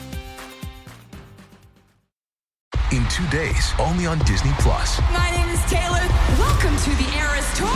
[3.11, 5.01] Two days, only on Disney Plus.
[5.11, 5.99] My name is Taylor.
[6.39, 7.67] Welcome to the Eras Tour.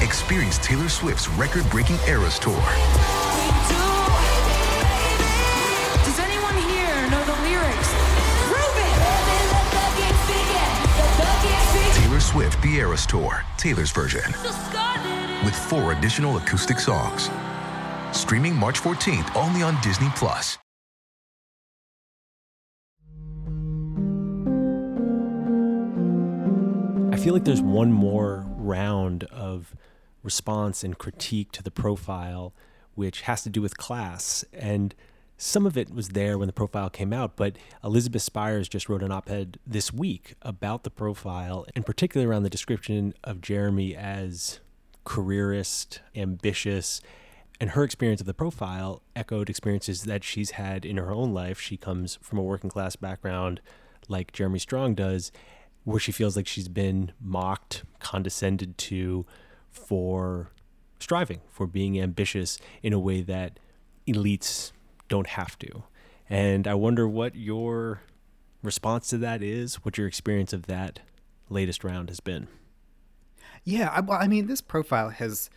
[0.00, 2.54] Experience Taylor Swift's record-breaking Eras Tour.
[6.04, 7.90] Does anyone here know the lyrics?
[11.98, 14.32] Taylor Swift The Eras Tour, Taylor's version.
[15.44, 17.28] With four additional acoustic songs.
[18.12, 20.58] Streaming March 14th only on Disney Plus.
[27.22, 29.76] Feel like there's one more round of
[30.24, 32.52] response and critique to the profile,
[32.96, 34.44] which has to do with class.
[34.52, 34.92] And
[35.36, 37.54] some of it was there when the profile came out, but
[37.84, 42.42] Elizabeth Spiers just wrote an op ed this week about the profile, and particularly around
[42.42, 44.58] the description of Jeremy as
[45.04, 47.00] careerist, ambitious,
[47.60, 51.60] and her experience of the profile echoed experiences that she's had in her own life.
[51.60, 53.60] She comes from a working class background
[54.08, 55.30] like Jeremy Strong does,
[55.84, 59.26] where she feels like she's been mocked, condescended to
[59.70, 60.50] for
[60.98, 63.58] striving, for being ambitious in a way that
[64.06, 64.72] elites
[65.08, 65.82] don't have to.
[66.30, 68.02] And I wonder what your
[68.62, 71.00] response to that is, what your experience of that
[71.48, 72.48] latest round has been.
[73.64, 75.50] Yeah, I, well, I mean, this profile has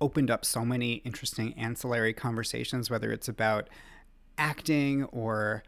[0.00, 3.68] opened up so many interesting ancillary conversations, whether it's about
[4.38, 5.62] acting or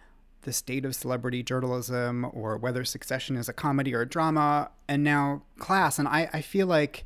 [0.45, 5.03] the state of celebrity journalism or whether Succession is a comedy or a drama, and
[5.03, 5.99] now class.
[5.99, 7.05] And I, I feel like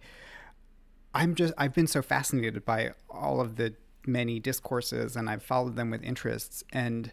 [1.14, 3.74] I'm just, I've been so fascinated by all of the
[4.06, 6.62] many discourses and I've followed them with interests.
[6.72, 7.12] And,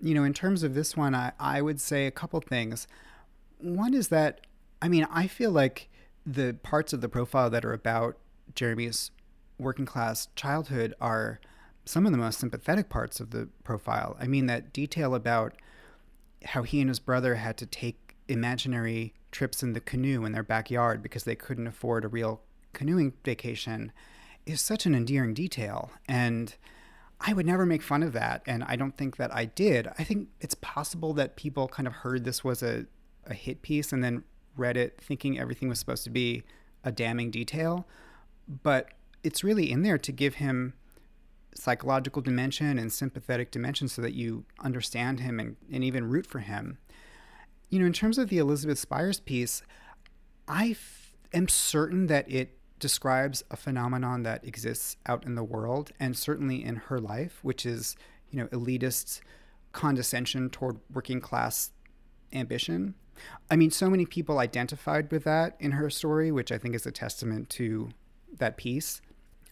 [0.00, 2.86] you know, in terms of this one, I, I would say a couple things.
[3.58, 4.40] One is that,
[4.80, 5.88] I mean, I feel like
[6.26, 8.18] the parts of the profile that are about
[8.54, 9.10] Jeremy's
[9.58, 11.40] working class childhood are
[11.84, 14.16] some of the most sympathetic parts of the profile.
[14.18, 15.54] I mean, that detail about
[16.44, 20.42] how he and his brother had to take imaginary trips in the canoe in their
[20.42, 22.40] backyard because they couldn't afford a real
[22.72, 23.92] canoeing vacation
[24.46, 25.90] is such an endearing detail.
[26.06, 26.54] And
[27.20, 28.42] I would never make fun of that.
[28.46, 29.88] And I don't think that I did.
[29.98, 32.86] I think it's possible that people kind of heard this was a,
[33.26, 34.24] a hit piece and then
[34.56, 36.42] read it thinking everything was supposed to be
[36.84, 37.86] a damning detail.
[38.62, 38.90] But
[39.22, 40.74] it's really in there to give him
[41.54, 46.40] psychological dimension and sympathetic dimension so that you understand him and, and even root for
[46.40, 46.78] him.
[47.70, 49.62] You know, in terms of the Elizabeth Spiers piece,
[50.46, 55.92] I f- am certain that it describes a phenomenon that exists out in the world
[55.98, 57.96] and certainly in her life, which is,
[58.30, 59.20] you know, elitist
[59.72, 61.70] condescension toward working class
[62.32, 62.94] ambition.
[63.50, 66.86] I mean, so many people identified with that in her story, which I think is
[66.86, 67.90] a testament to
[68.38, 69.00] that piece.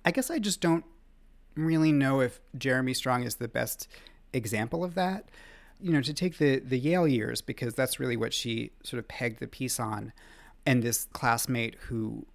[0.04, 0.84] I guess I just don't
[1.54, 3.88] really know if Jeremy Strong is the best
[4.32, 5.26] example of that.
[5.80, 9.08] You know, to take the the Yale years because that's really what she sort of
[9.08, 10.12] pegged the piece on,
[10.64, 12.26] and this classmate who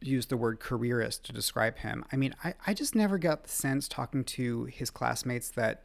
[0.00, 2.04] used the word careerist to describe him.
[2.12, 5.84] I mean, I, I just never got the sense talking to his classmates that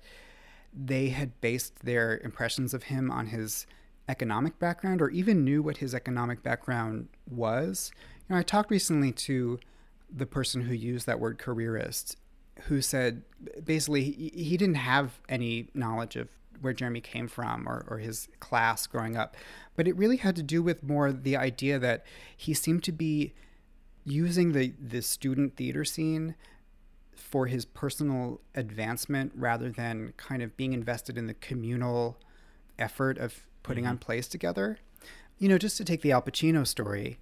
[0.74, 3.66] they had based their impressions of him on his
[4.08, 7.92] economic background or even knew what his economic background was.
[8.28, 9.60] You know, I talked recently to
[10.14, 12.18] the person who used that word careerist
[12.68, 13.24] who said
[13.64, 16.28] basically he, he didn't have any knowledge of
[16.62, 19.36] where Jeremy came from or, or his class growing up.
[19.76, 22.06] But it really had to do with more the idea that
[22.38, 23.34] he seemed to be
[24.04, 26.36] using the, the student theater scene
[27.16, 32.18] for his personal advancement rather than kind of being invested in the communal
[32.78, 33.92] effort of putting mm-hmm.
[33.92, 34.78] on plays together.
[35.38, 37.20] You know, just to take the Al Pacino story,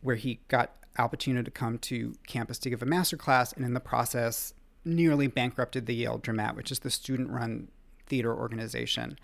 [0.00, 3.64] where he got Al Pacino to come to campus to give a master class, and
[3.64, 4.54] in the process,
[4.86, 7.68] nearly bankrupted the Yale Dramat, which is the student run
[8.06, 9.18] theater organization.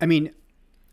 [0.00, 0.32] I mean,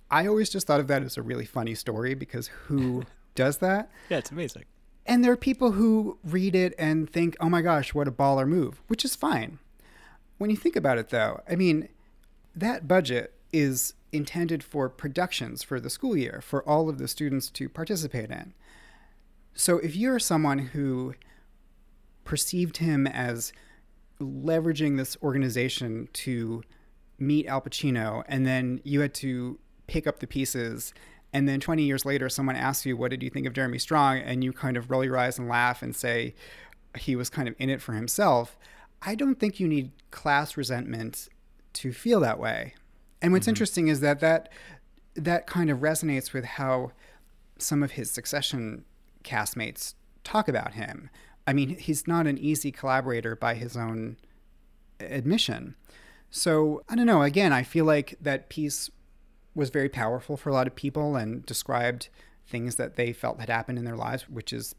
[0.10, 3.04] I always just thought of that as a really funny story because who
[3.36, 3.92] does that?
[4.10, 4.64] Yeah, it's amazing.
[5.06, 8.48] And there are people who read it and think, oh my gosh, what a baller
[8.48, 9.60] move, which is fine.
[10.38, 11.90] When you think about it, though, I mean,
[12.56, 17.50] that budget is intended for productions for the school year for all of the students
[17.52, 18.54] to participate in.
[19.54, 21.16] So if you're someone who
[22.24, 23.54] perceived him as
[24.20, 26.64] leveraging this organization to
[27.20, 30.94] meet Al Pacino, and then you had to pick up the pieces.
[31.34, 34.18] And then 20 years later someone asks you what did you think of jeremy strong?
[34.20, 36.36] And you kind of roll your eyes and laugh and say
[36.98, 38.58] he was kind of in it for himself.
[39.02, 41.30] I don't think you need class resentment
[41.74, 42.74] to feel that way.
[43.22, 43.52] And what's mm-hmm.
[43.52, 44.50] interesting is that that
[45.16, 46.92] that kind of resonates with how
[47.58, 48.86] some of his succession
[49.24, 51.10] castmates talk about him
[51.48, 54.18] i mean he's not an easy collaborator by his own
[55.00, 55.76] admission
[56.30, 58.92] so i don't know again i feel like that piece
[59.58, 62.10] was very powerful for a lot of people and described
[62.48, 64.76] things that they felt had happened in their lives, which is,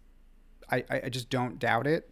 [0.71, 2.11] I, I just don't doubt it.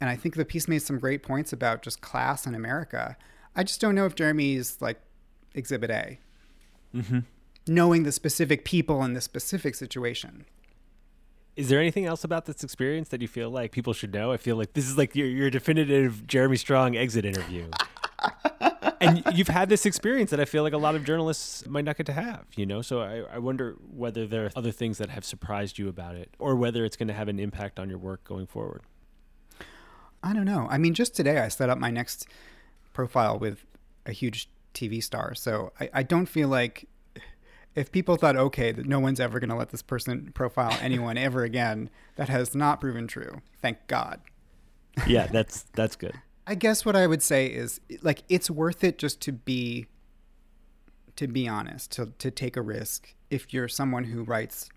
[0.00, 3.16] And I think the piece made some great points about just class in America.
[3.54, 5.00] I just don't know if Jeremy's like
[5.54, 6.18] exhibit A.
[6.94, 7.20] Mm-hmm.
[7.68, 10.46] Knowing the specific people in the specific situation.
[11.56, 14.32] Is there anything else about this experience that you feel like people should know?
[14.32, 17.68] I feel like this is like your, your definitive Jeremy Strong exit interview.
[19.00, 21.96] and you've had this experience that I feel like a lot of journalists might not
[21.96, 22.82] get to have, you know?
[22.82, 26.34] So I, I wonder whether there are other things that have surprised you about it
[26.38, 28.82] or whether it's going to have an impact on your work going forward.
[30.22, 30.68] I don't know.
[30.70, 32.26] I mean, just today I set up my next
[32.92, 33.64] profile with
[34.06, 35.34] a huge TV star.
[35.34, 36.86] So I, I don't feel like
[37.74, 41.16] if people thought, okay, that no one's ever going to let this person profile anyone
[41.16, 43.40] ever again, that has not proven true.
[43.60, 44.20] Thank God.
[45.06, 46.14] Yeah, that's that's good.
[46.46, 49.86] I guess what I would say is like it's worth it just to be
[51.16, 54.68] to be honest, to to take a risk if you're someone who writes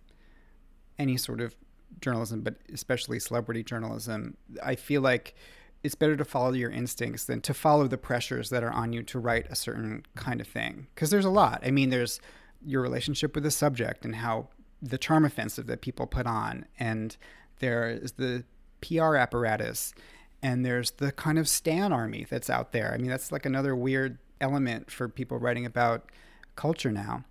[1.00, 1.56] any sort of
[2.02, 4.38] journalism, but especially celebrity journalism.
[4.62, 5.36] I feel like
[5.84, 9.04] it's better to follow your instincts than to follow the pressures that are on you
[9.04, 10.88] to write a certain kind of thing.
[10.94, 11.62] Because there's a lot.
[11.66, 12.20] I mean, there's
[12.66, 14.50] your relationship with the subject and how
[14.82, 17.16] the charm offensive that people put on, and
[17.60, 18.44] there is the
[18.82, 19.94] PR apparatus,
[20.42, 22.94] and there's the kind of stan army that's out there.
[22.94, 26.10] I mean, that's like another weird element for people writing about
[26.56, 27.24] culture now.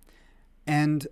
[0.65, 1.07] And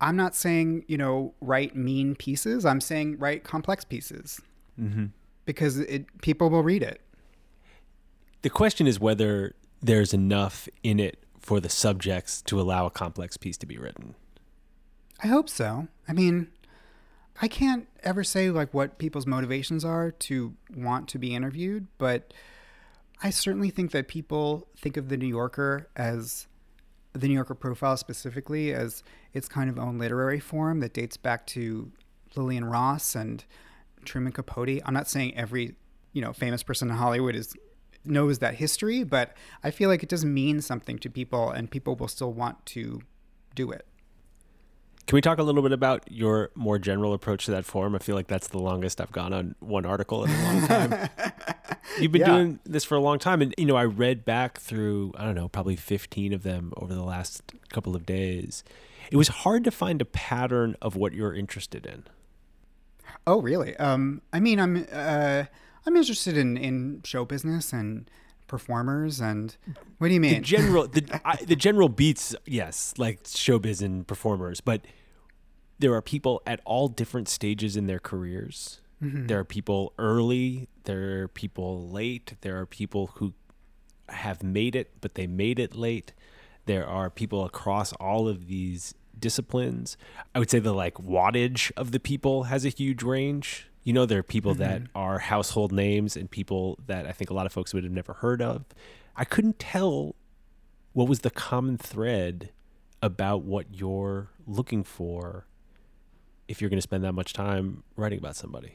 [0.00, 2.66] I'm not saying, you know, write mean pieces.
[2.66, 4.40] I'm saying write complex pieces.
[4.80, 5.06] Mm-hmm.
[5.44, 7.00] Because it people will read it.
[8.42, 13.36] The question is whether there's enough in it for the subjects to allow a complex
[13.36, 14.14] piece to be written.
[15.22, 15.88] I hope so.
[16.08, 16.48] I mean,
[17.42, 22.32] I can't ever say like what people's motivations are to want to be interviewed, but
[23.22, 26.46] I certainly think that people think of the New Yorker as
[27.12, 29.02] the New Yorker profile specifically as
[29.34, 31.92] its kind of own literary form that dates back to
[32.34, 33.44] Lillian Ross and
[34.04, 34.80] Truman Capote.
[34.84, 35.74] I'm not saying every,
[36.12, 37.54] you know, famous person in Hollywood is
[38.04, 41.96] knows that history, but I feel like it does mean something to people and people
[41.96, 43.00] will still want to
[43.54, 43.86] do it.
[45.06, 47.94] Can we talk a little bit about your more general approach to that form?
[47.94, 51.10] I feel like that's the longest I've gone on one article in a long time.
[52.00, 52.26] You've been yeah.
[52.26, 53.42] doing this for a long time.
[53.42, 56.94] And, you know, I read back through, I don't know, probably 15 of them over
[56.94, 58.64] the last couple of days.
[59.10, 62.04] It was hard to find a pattern of what you're interested in.
[63.26, 63.76] Oh, really?
[63.76, 65.44] Um, I mean, I'm, uh,
[65.86, 68.10] I'm interested in, in show business and
[68.46, 69.56] performers and
[69.98, 70.34] what do you mean?
[70.34, 74.82] The general the I, the general beats, yes, like showbiz and performers, but
[75.78, 78.80] there are people at all different stages in their careers.
[79.02, 79.26] Mm-hmm.
[79.26, 83.34] There are people early, there are people late, there are people who
[84.08, 86.12] have made it but they made it late.
[86.66, 89.96] There are people across all of these disciplines.
[90.34, 93.68] I would say the like wattage of the people has a huge range.
[93.84, 94.62] You know, there are people mm-hmm.
[94.62, 97.92] that are household names and people that I think a lot of folks would have
[97.92, 98.64] never heard of.
[99.16, 100.16] I couldn't tell
[100.92, 102.50] what was the common thread
[103.02, 105.46] about what you're looking for
[106.48, 108.72] if you're going to spend that much time writing about somebody.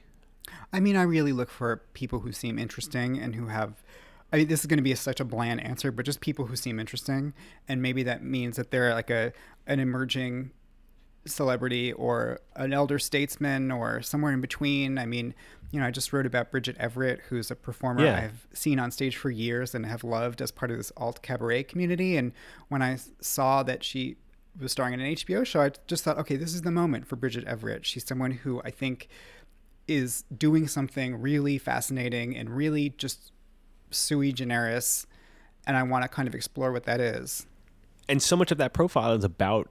[0.72, 3.84] I mean, I really look for people who seem interesting and who have.
[4.32, 6.46] I mean, this is going to be a, such a bland answer, but just people
[6.46, 7.34] who seem interesting,
[7.68, 9.34] and maybe that means that they're like a
[9.66, 10.52] an emerging
[11.30, 14.98] celebrity or an elder statesman or somewhere in between.
[14.98, 15.34] I mean,
[15.72, 18.18] you know, I just wrote about Bridget Everett, who's a performer yeah.
[18.18, 21.64] I've seen on stage for years and have loved as part of this alt cabaret
[21.64, 22.18] community.
[22.18, 22.32] And
[22.70, 24.18] when I saw that she
[24.60, 27.16] was starring in an HBO show, I just thought, okay, this is the moment for
[27.16, 27.86] Bridget Everett.
[27.86, 29.08] She's someone who I think
[29.88, 33.32] is doing something really fascinating and really just
[33.92, 35.06] sui generis.
[35.68, 37.46] And I want to kind of explore what that is.
[38.08, 39.70] And so much of that profile is about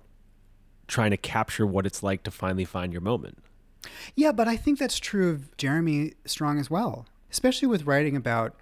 [0.88, 3.38] trying to capture what it's like to finally find your moment.
[4.16, 8.56] Yeah, but I think that's true of Jeremy Strong as well, especially with writing about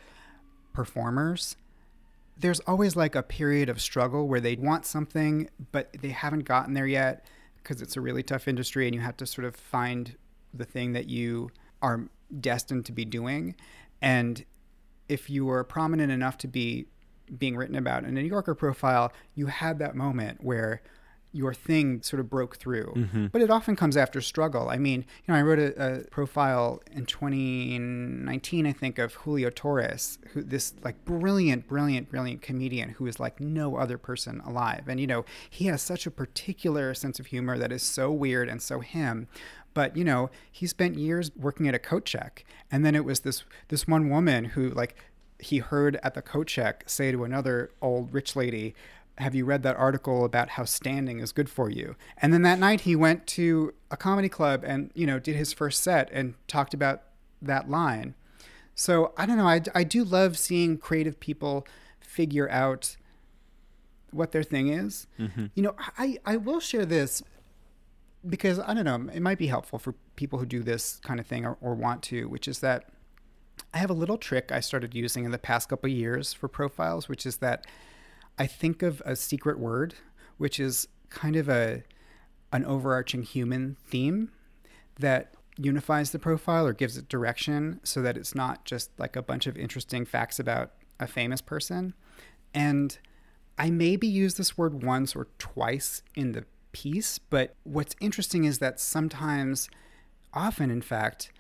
[0.74, 1.57] performers.
[2.39, 6.74] There's always like a period of struggle where they want something, but they haven't gotten
[6.74, 7.24] there yet
[7.62, 10.16] because it's a really tough industry and you have to sort of find
[10.53, 11.51] the thing that you
[11.81, 12.09] are
[12.41, 13.55] destined to be doing.
[14.03, 14.45] And
[15.09, 16.87] if you were prominent enough to be
[17.39, 20.83] being written about in a New Yorker profile, you had that moment where
[21.37, 22.93] your thing sort of broke through.
[22.97, 23.26] Mm-hmm.
[23.26, 24.70] But it often comes after struggle.
[24.70, 29.51] I mean, you know, I wrote a, a, profile in 2019, I think, of Julio
[29.51, 34.84] Torres, who this like brilliant, brilliant, brilliant comedian who is like no other person alive.
[34.89, 38.49] And you know, he has such a particular sense of humor that is so weird
[38.49, 39.28] and so him.
[39.74, 43.20] But you know, he spent years working at a coat check, and then it was
[43.20, 44.97] this this one woman who like
[45.39, 48.74] he heard at the coat check say to another old rich lady,
[49.19, 51.97] have you read that article about how standing is good for you?
[52.19, 55.53] And then that night he went to a comedy club and, you know, did his
[55.53, 57.03] first set and talked about
[57.41, 58.14] that line.
[58.75, 59.49] So I don't know.
[59.49, 61.67] I, I do love seeing creative people
[62.01, 62.97] figure out
[64.11, 65.07] what their thing is.
[65.19, 65.47] Mm-hmm.
[65.55, 67.23] You know, I, I will share this.
[68.29, 71.27] because I don't know, it might be helpful for people who do this kind of
[71.27, 72.89] thing or, or want to, which is that
[73.73, 77.09] I have a little trick I started using in the past couple years for profiles,
[77.09, 77.67] which is that
[78.39, 79.95] I think of a secret word,
[80.37, 81.82] which is kind of a
[82.53, 84.30] an overarching human theme
[85.01, 89.22] that unifies the profile or gives it direction so that it's not just like a
[89.22, 91.95] bunch of interesting facts about a famous person.
[92.55, 92.97] And
[93.59, 98.59] I maybe use this word once or twice in the piece, but what's interesting is
[98.59, 99.70] that sometimes,
[100.32, 101.32] often in fact,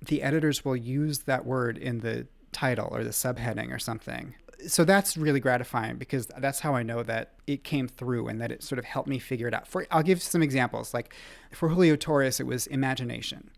[0.00, 4.34] the editors will use that word in the title or the subheading or something.
[4.66, 8.50] So that's really gratifying because that's how I know that it came through and that
[8.52, 9.66] it sort of helped me figure it out.
[9.66, 10.94] For I'll give some examples.
[10.94, 11.14] Like
[11.52, 13.50] for Julio Torres, it was imagination.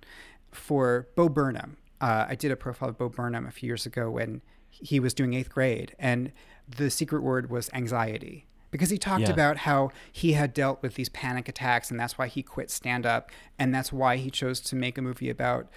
[0.53, 4.11] For Bo Burnham, uh, I did a profile of Bo Burnham a few years ago
[4.11, 6.33] when he was doing eighth grade, and
[6.69, 9.31] the secret word was anxiety because he talked Yeah.
[9.31, 13.07] about how he had dealt with these panic attacks and that's why he quit stand
[13.07, 15.69] up and that's why he chose to make a movie about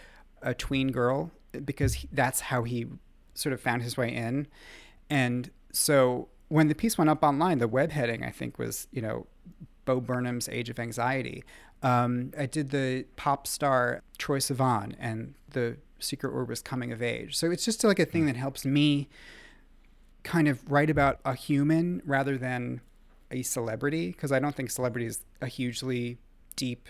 [0.42, 1.32] a tween girl
[1.64, 2.88] because he, that's how he
[3.36, 4.48] sort of found his way in
[5.10, 9.02] and so when the piece went up online the web heading i think was you
[9.02, 9.28] know
[9.86, 11.44] bo burnham's age of anxiety
[11.82, 17.02] um, i did the pop star troye sivan and the secret word was coming of
[17.02, 19.10] age so it's just like a thing that helps me
[20.24, 22.82] kind of write about a human rather than
[23.32, 26.18] a celebrity because I don't think celebrity is a hugely
[26.56, 26.88] deep.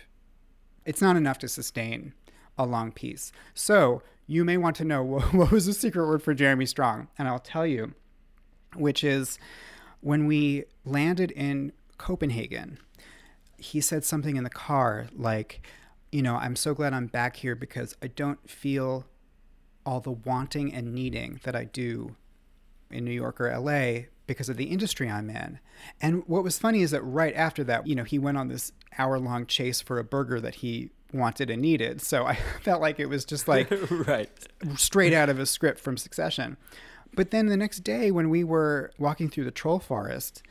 [0.86, 2.14] It's not enough to sustain
[2.58, 3.32] a long piece.
[3.54, 7.08] So you may want to know what, what was the secret word for Jeremy Strong,
[7.18, 7.94] and I'll tell you,
[8.76, 9.38] which is
[10.02, 12.80] when we landed in Copenhagen.
[13.58, 15.66] He said something in the car like,
[16.12, 19.06] you know, I'm so glad I'm back here because I don't feel
[19.86, 22.16] all the wanting and needing that I do
[22.90, 25.60] in New York or LA because of the industry I'm in.
[26.02, 28.72] And what was funny is that right after that, you know, he went on this
[28.98, 32.02] hour long chase for a burger that he wanted and needed.
[32.02, 34.30] So I felt like it was just like right.
[34.76, 36.58] straight out of a script from Succession.
[37.14, 40.44] But then the next day when we were walking through the troll forest,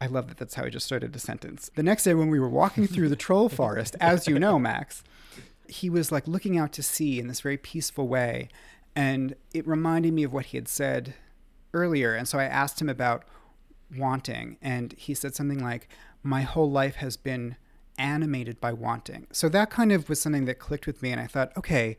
[0.00, 1.70] I love that that's how I just started a sentence.
[1.74, 5.02] The next day when we were walking through the troll forest, as you know, Max,
[5.68, 8.48] he was like looking out to sea in this very peaceful way.
[8.94, 11.14] And it reminded me of what he had said
[11.72, 12.14] earlier.
[12.14, 13.24] And so I asked him about
[13.96, 14.56] wanting.
[14.62, 15.88] And he said something like,
[16.22, 17.56] My whole life has been
[17.98, 19.26] animated by wanting.
[19.32, 21.10] So that kind of was something that clicked with me.
[21.10, 21.98] And I thought, okay,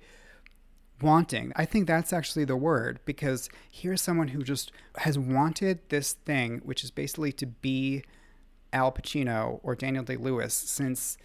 [1.02, 1.52] wanting.
[1.56, 6.62] I think that's actually the word because here's someone who just has wanted this thing,
[6.64, 8.04] which is basically to be
[8.74, 11.18] Al Pacino or Daniel Day Lewis since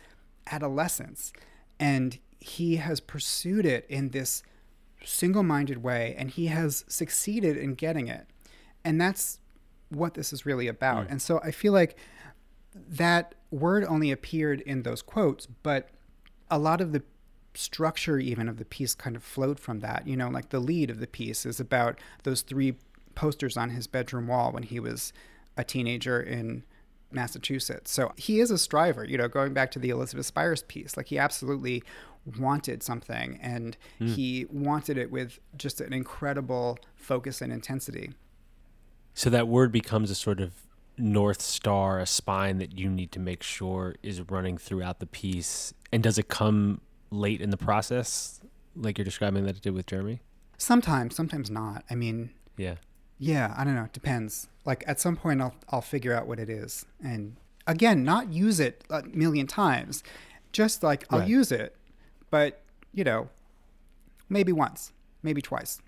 [0.50, 1.32] adolescence.
[1.78, 4.42] And he has pursued it in this
[5.04, 8.26] single minded way and he has succeeded in getting it.
[8.84, 9.38] And that's
[9.88, 11.06] what this is really about.
[11.06, 11.12] Hmm.
[11.12, 11.96] And so I feel like
[12.74, 15.88] that word only appeared in those quotes, but
[16.50, 17.02] a lot of the
[17.54, 20.06] structure even of the piece kind of flowed from that.
[20.06, 22.74] You know, like the lead of the piece is about those three
[23.14, 25.12] posters on his bedroom wall when he was
[25.56, 26.64] a teenager in
[27.12, 27.92] Massachusetts.
[27.92, 30.96] So he is a striver, you know, going back to the Elizabeth Spiers piece.
[30.96, 31.84] Like he absolutely
[32.38, 34.14] wanted something and Mm.
[34.14, 38.14] he wanted it with just an incredible focus and intensity.
[39.14, 40.52] So that word becomes a sort of
[40.98, 45.72] north star, a spine that you need to make sure is running throughout the piece.
[45.92, 46.80] And does it come
[47.14, 48.40] late in the process,
[48.76, 50.20] like you're describing that it did with Jeremy?
[50.58, 51.84] Sometimes, sometimes not.
[51.90, 52.76] I mean, Yeah.
[53.18, 53.84] Yeah, I don't know.
[53.84, 54.48] It depends.
[54.64, 57.36] Like at some point, I'll I'll figure out what it is, and
[57.66, 60.02] again, not use it a million times.
[60.52, 61.28] Just like I'll Right.
[61.28, 61.76] use it,
[62.30, 62.60] but
[62.92, 63.28] you know,
[64.28, 64.92] maybe once,
[65.22, 65.80] maybe twice.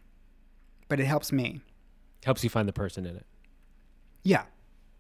[0.89, 1.61] But it helps me.
[2.25, 3.27] Helps you find the person in it.
[4.23, 4.45] Yeah.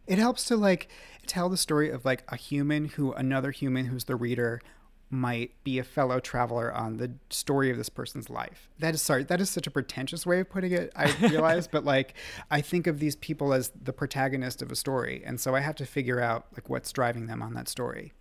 [0.07, 0.89] It helps to like
[1.27, 4.61] tell the story of like a human who another human who's the reader
[5.09, 8.69] might be a fellow traveler on the story of this person's life.
[8.79, 11.85] That is sorry, that is such a pretentious way of putting it, I realize, but
[11.85, 12.15] like
[12.51, 15.77] I think of these people as the protagonist of a story, and so I have
[15.77, 18.13] to figure out like what's driving them on that story.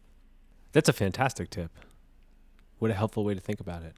[0.73, 1.71] That's a fantastic tip.
[2.79, 3.95] What a helpful way to think about it.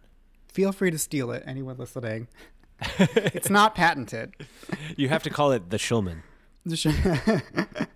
[0.48, 2.28] Feel free to steal it, anyone listening.
[3.00, 4.34] it's not patented.
[4.96, 6.22] You have to call it the Schulman.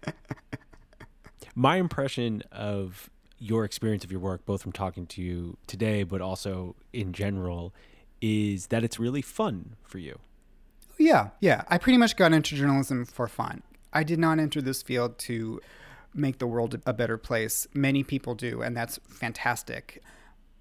[1.56, 3.10] My impression of
[3.42, 7.74] your experience of your work, both from talking to you today, but also in general,
[8.22, 10.20] is that it's really fun for you.
[10.92, 11.64] Oh, yeah, yeah.
[11.68, 13.64] I pretty much got into journalism for fun.
[13.92, 15.60] I did not enter this field to
[16.14, 17.66] make the world a better place.
[17.74, 20.04] Many people do, and that's fantastic.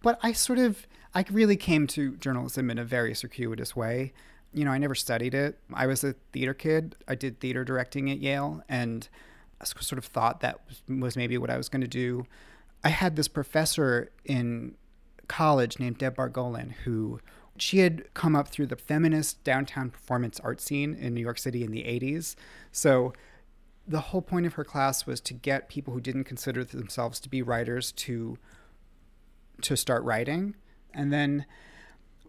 [0.02, 4.14] But I sort of, I really came to journalism in a very circuitous way.
[4.54, 5.58] You know, I never studied it.
[5.74, 6.96] I was a theater kid.
[7.06, 9.06] I did theater directing at Yale, and
[9.60, 12.26] I sort of thought that was maybe what I was going to do.
[12.82, 14.76] I had this professor in
[15.28, 17.20] college named Deb Margolin who
[17.56, 21.62] she had come up through the feminist downtown performance art scene in New York City
[21.62, 22.34] in the 80s.
[22.72, 23.12] So
[23.86, 27.28] the whole point of her class was to get people who didn't consider themselves to
[27.28, 28.38] be writers to
[29.62, 30.54] to start writing.
[30.94, 31.44] And then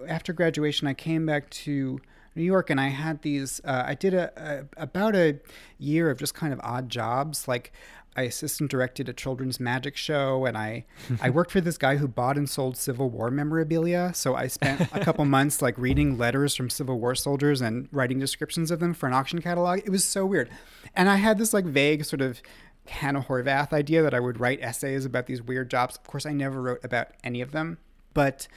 [0.06, 2.02] after graduation, I came back to
[2.36, 3.62] New York and I had these.
[3.64, 4.32] Uh, I did a,
[4.78, 5.40] a about a
[5.78, 7.72] year of just kind of odd jobs, like.
[8.16, 10.86] I assistant directed a children's magic show, and I
[11.22, 14.12] I worked for this guy who bought and sold Civil War memorabilia.
[14.14, 18.20] So I spent a couple months like reading letters from Civil War soldiers and writing
[18.20, 19.80] descriptions of them for an auction catalog.
[19.80, 20.50] It was so weird,
[20.96, 22.42] and I had this like vague sort of
[22.88, 25.96] Hannah Horvath idea that I would write essays about these weird jobs.
[25.96, 27.78] Of course, I never wrote about any of them,
[28.14, 28.48] but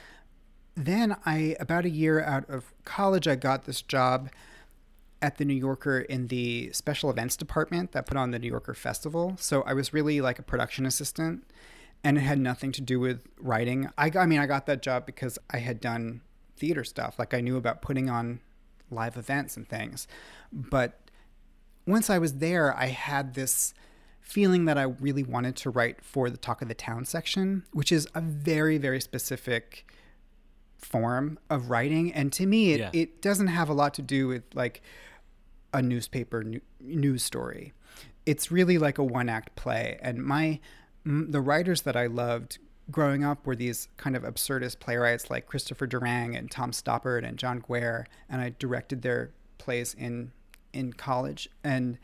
[0.74, 4.30] then I about a year out of college, I got this job
[5.24, 8.74] at the New Yorker in the special events department that put on the New Yorker
[8.74, 9.36] Festival.
[9.38, 11.44] So I was really like a production assistant
[12.04, 13.88] and it had nothing to do with writing.
[13.96, 16.20] I, I mean, I got that job because I had done
[16.58, 17.18] theater stuff.
[17.18, 18.40] Like I knew about putting on
[18.90, 20.06] live events and things.
[20.52, 21.00] But
[21.86, 23.72] once I was there, I had this
[24.20, 27.90] feeling that I really wanted to write for the Talk of the Town section, which
[27.90, 29.86] is a very, very specific
[30.76, 32.12] form of writing.
[32.12, 32.90] And to me, it, Yeah.
[32.92, 34.82] it doesn't have a lot to do with like
[35.74, 36.44] a newspaper
[36.80, 37.74] news story.
[38.24, 39.98] It's really like a one act play.
[40.00, 40.60] And my
[41.04, 42.58] the writers that I loved
[42.90, 47.36] growing up were these kind of absurdist playwrights like Christopher Durang and Tom Stoppard and
[47.36, 50.32] John Guare, and I directed their plays in
[50.72, 51.48] in college.
[51.62, 51.98] And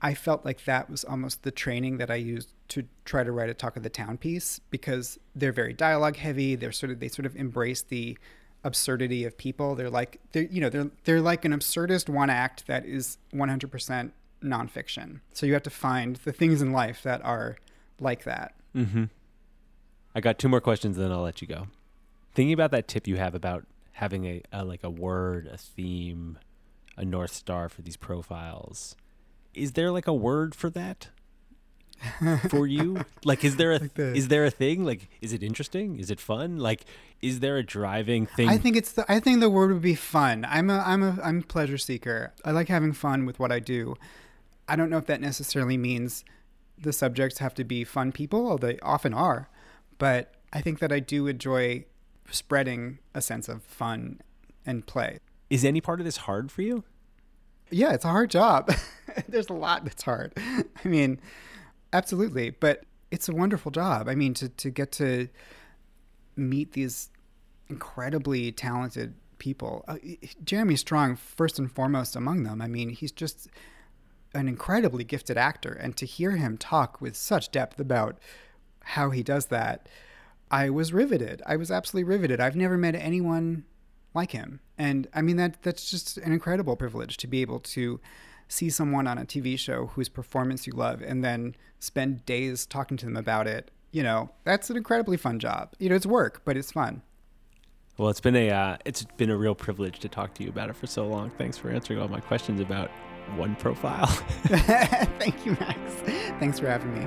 [0.00, 3.50] I felt like that was almost the training that I used to try to write
[3.50, 6.54] a talk of the town piece because they're very dialogue heavy.
[6.54, 8.16] They're sort of they sort of embrace the
[8.68, 9.74] absurdity of people.
[9.74, 14.12] They're like they're you know they're they're like an absurdist one act that is 100%
[14.44, 15.20] nonfiction.
[15.32, 17.56] So you have to find the things in life that are
[17.98, 18.54] like that.
[18.76, 19.04] Mm-hmm.
[20.14, 21.66] I got two more questions, then I'll let you go.
[22.34, 26.38] Thinking about that tip you have about having a, a like a word, a theme,
[26.96, 28.94] a north star for these profiles.
[29.54, 31.08] Is there like a word for that
[32.48, 33.04] for you?
[33.24, 34.84] like, is there a Like the- is there a thing?
[34.84, 35.98] Like, is it interesting?
[35.98, 36.58] Is it fun?
[36.58, 36.84] Like,
[37.22, 38.48] is there a driving thing?
[38.48, 40.44] I think it's the I think the word would be fun.
[40.48, 42.32] I'm a I'm a I'm a pleasure seeker.
[42.44, 43.96] I like having fun with what I do.
[44.68, 46.24] I don't know if that necessarily means
[46.80, 49.48] the subjects have to be fun people, although they often are,
[49.98, 51.84] but I think that I do enjoy
[52.30, 54.20] spreading a sense of fun
[54.66, 55.18] and play.
[55.50, 56.84] is any part of this hard for you?
[57.70, 58.70] Yeah, it's a hard job.
[59.28, 60.32] There's a lot that's hard.
[60.84, 61.20] I mean,
[61.92, 64.08] absolutely, but it's a wonderful job.
[64.08, 65.28] I mean, to to get to
[66.36, 67.10] meet these
[67.68, 69.84] incredibly talented people.
[69.88, 69.96] Uh,
[70.44, 72.60] Jeremy Strong, first and foremost among them.
[72.60, 73.48] I mean, he's just
[74.34, 78.18] an incredibly gifted actor, and to hear him talk with such depth about
[78.82, 79.88] how he does that,
[80.50, 81.42] I was riveted.
[81.46, 82.40] I was absolutely riveted.
[82.40, 83.64] I've never met anyone
[84.14, 88.00] like him, and I mean that that's just an incredible privilege to be able to
[88.48, 92.96] see someone on a TV show whose performance you love, and then spend days talking
[92.96, 93.70] to them about it.
[93.92, 95.74] You know, that's an incredibly fun job.
[95.78, 97.02] You know, it's work, but it's fun.
[97.96, 100.70] Well, it's been a uh, it's been a real privilege to talk to you about
[100.70, 101.30] it for so long.
[101.30, 102.90] Thanks for answering all my questions about
[103.36, 104.06] one profile.
[104.46, 105.78] Thank you, Max.
[106.38, 107.06] Thanks for having me.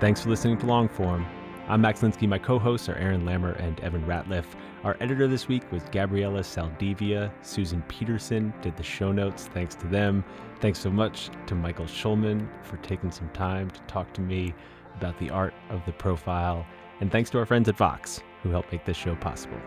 [0.00, 1.26] Thanks for listening to Longform.
[1.68, 2.26] I'm Max Linsky.
[2.26, 4.46] My co-hosts are Aaron Lammer and Evan Ratliff.
[4.84, 7.30] Our editor this week was Gabriela Saldivia.
[7.42, 9.50] Susan Peterson did the show notes.
[9.52, 10.24] Thanks to them.
[10.60, 14.54] Thanks so much to Michael Schulman for taking some time to talk to me
[14.96, 16.64] about the art of the profile.
[17.02, 19.60] And thanks to our friends at Vox who helped make this show possible.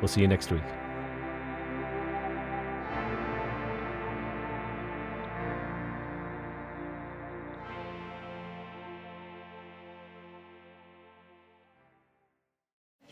[0.00, 0.62] We'll see you next week.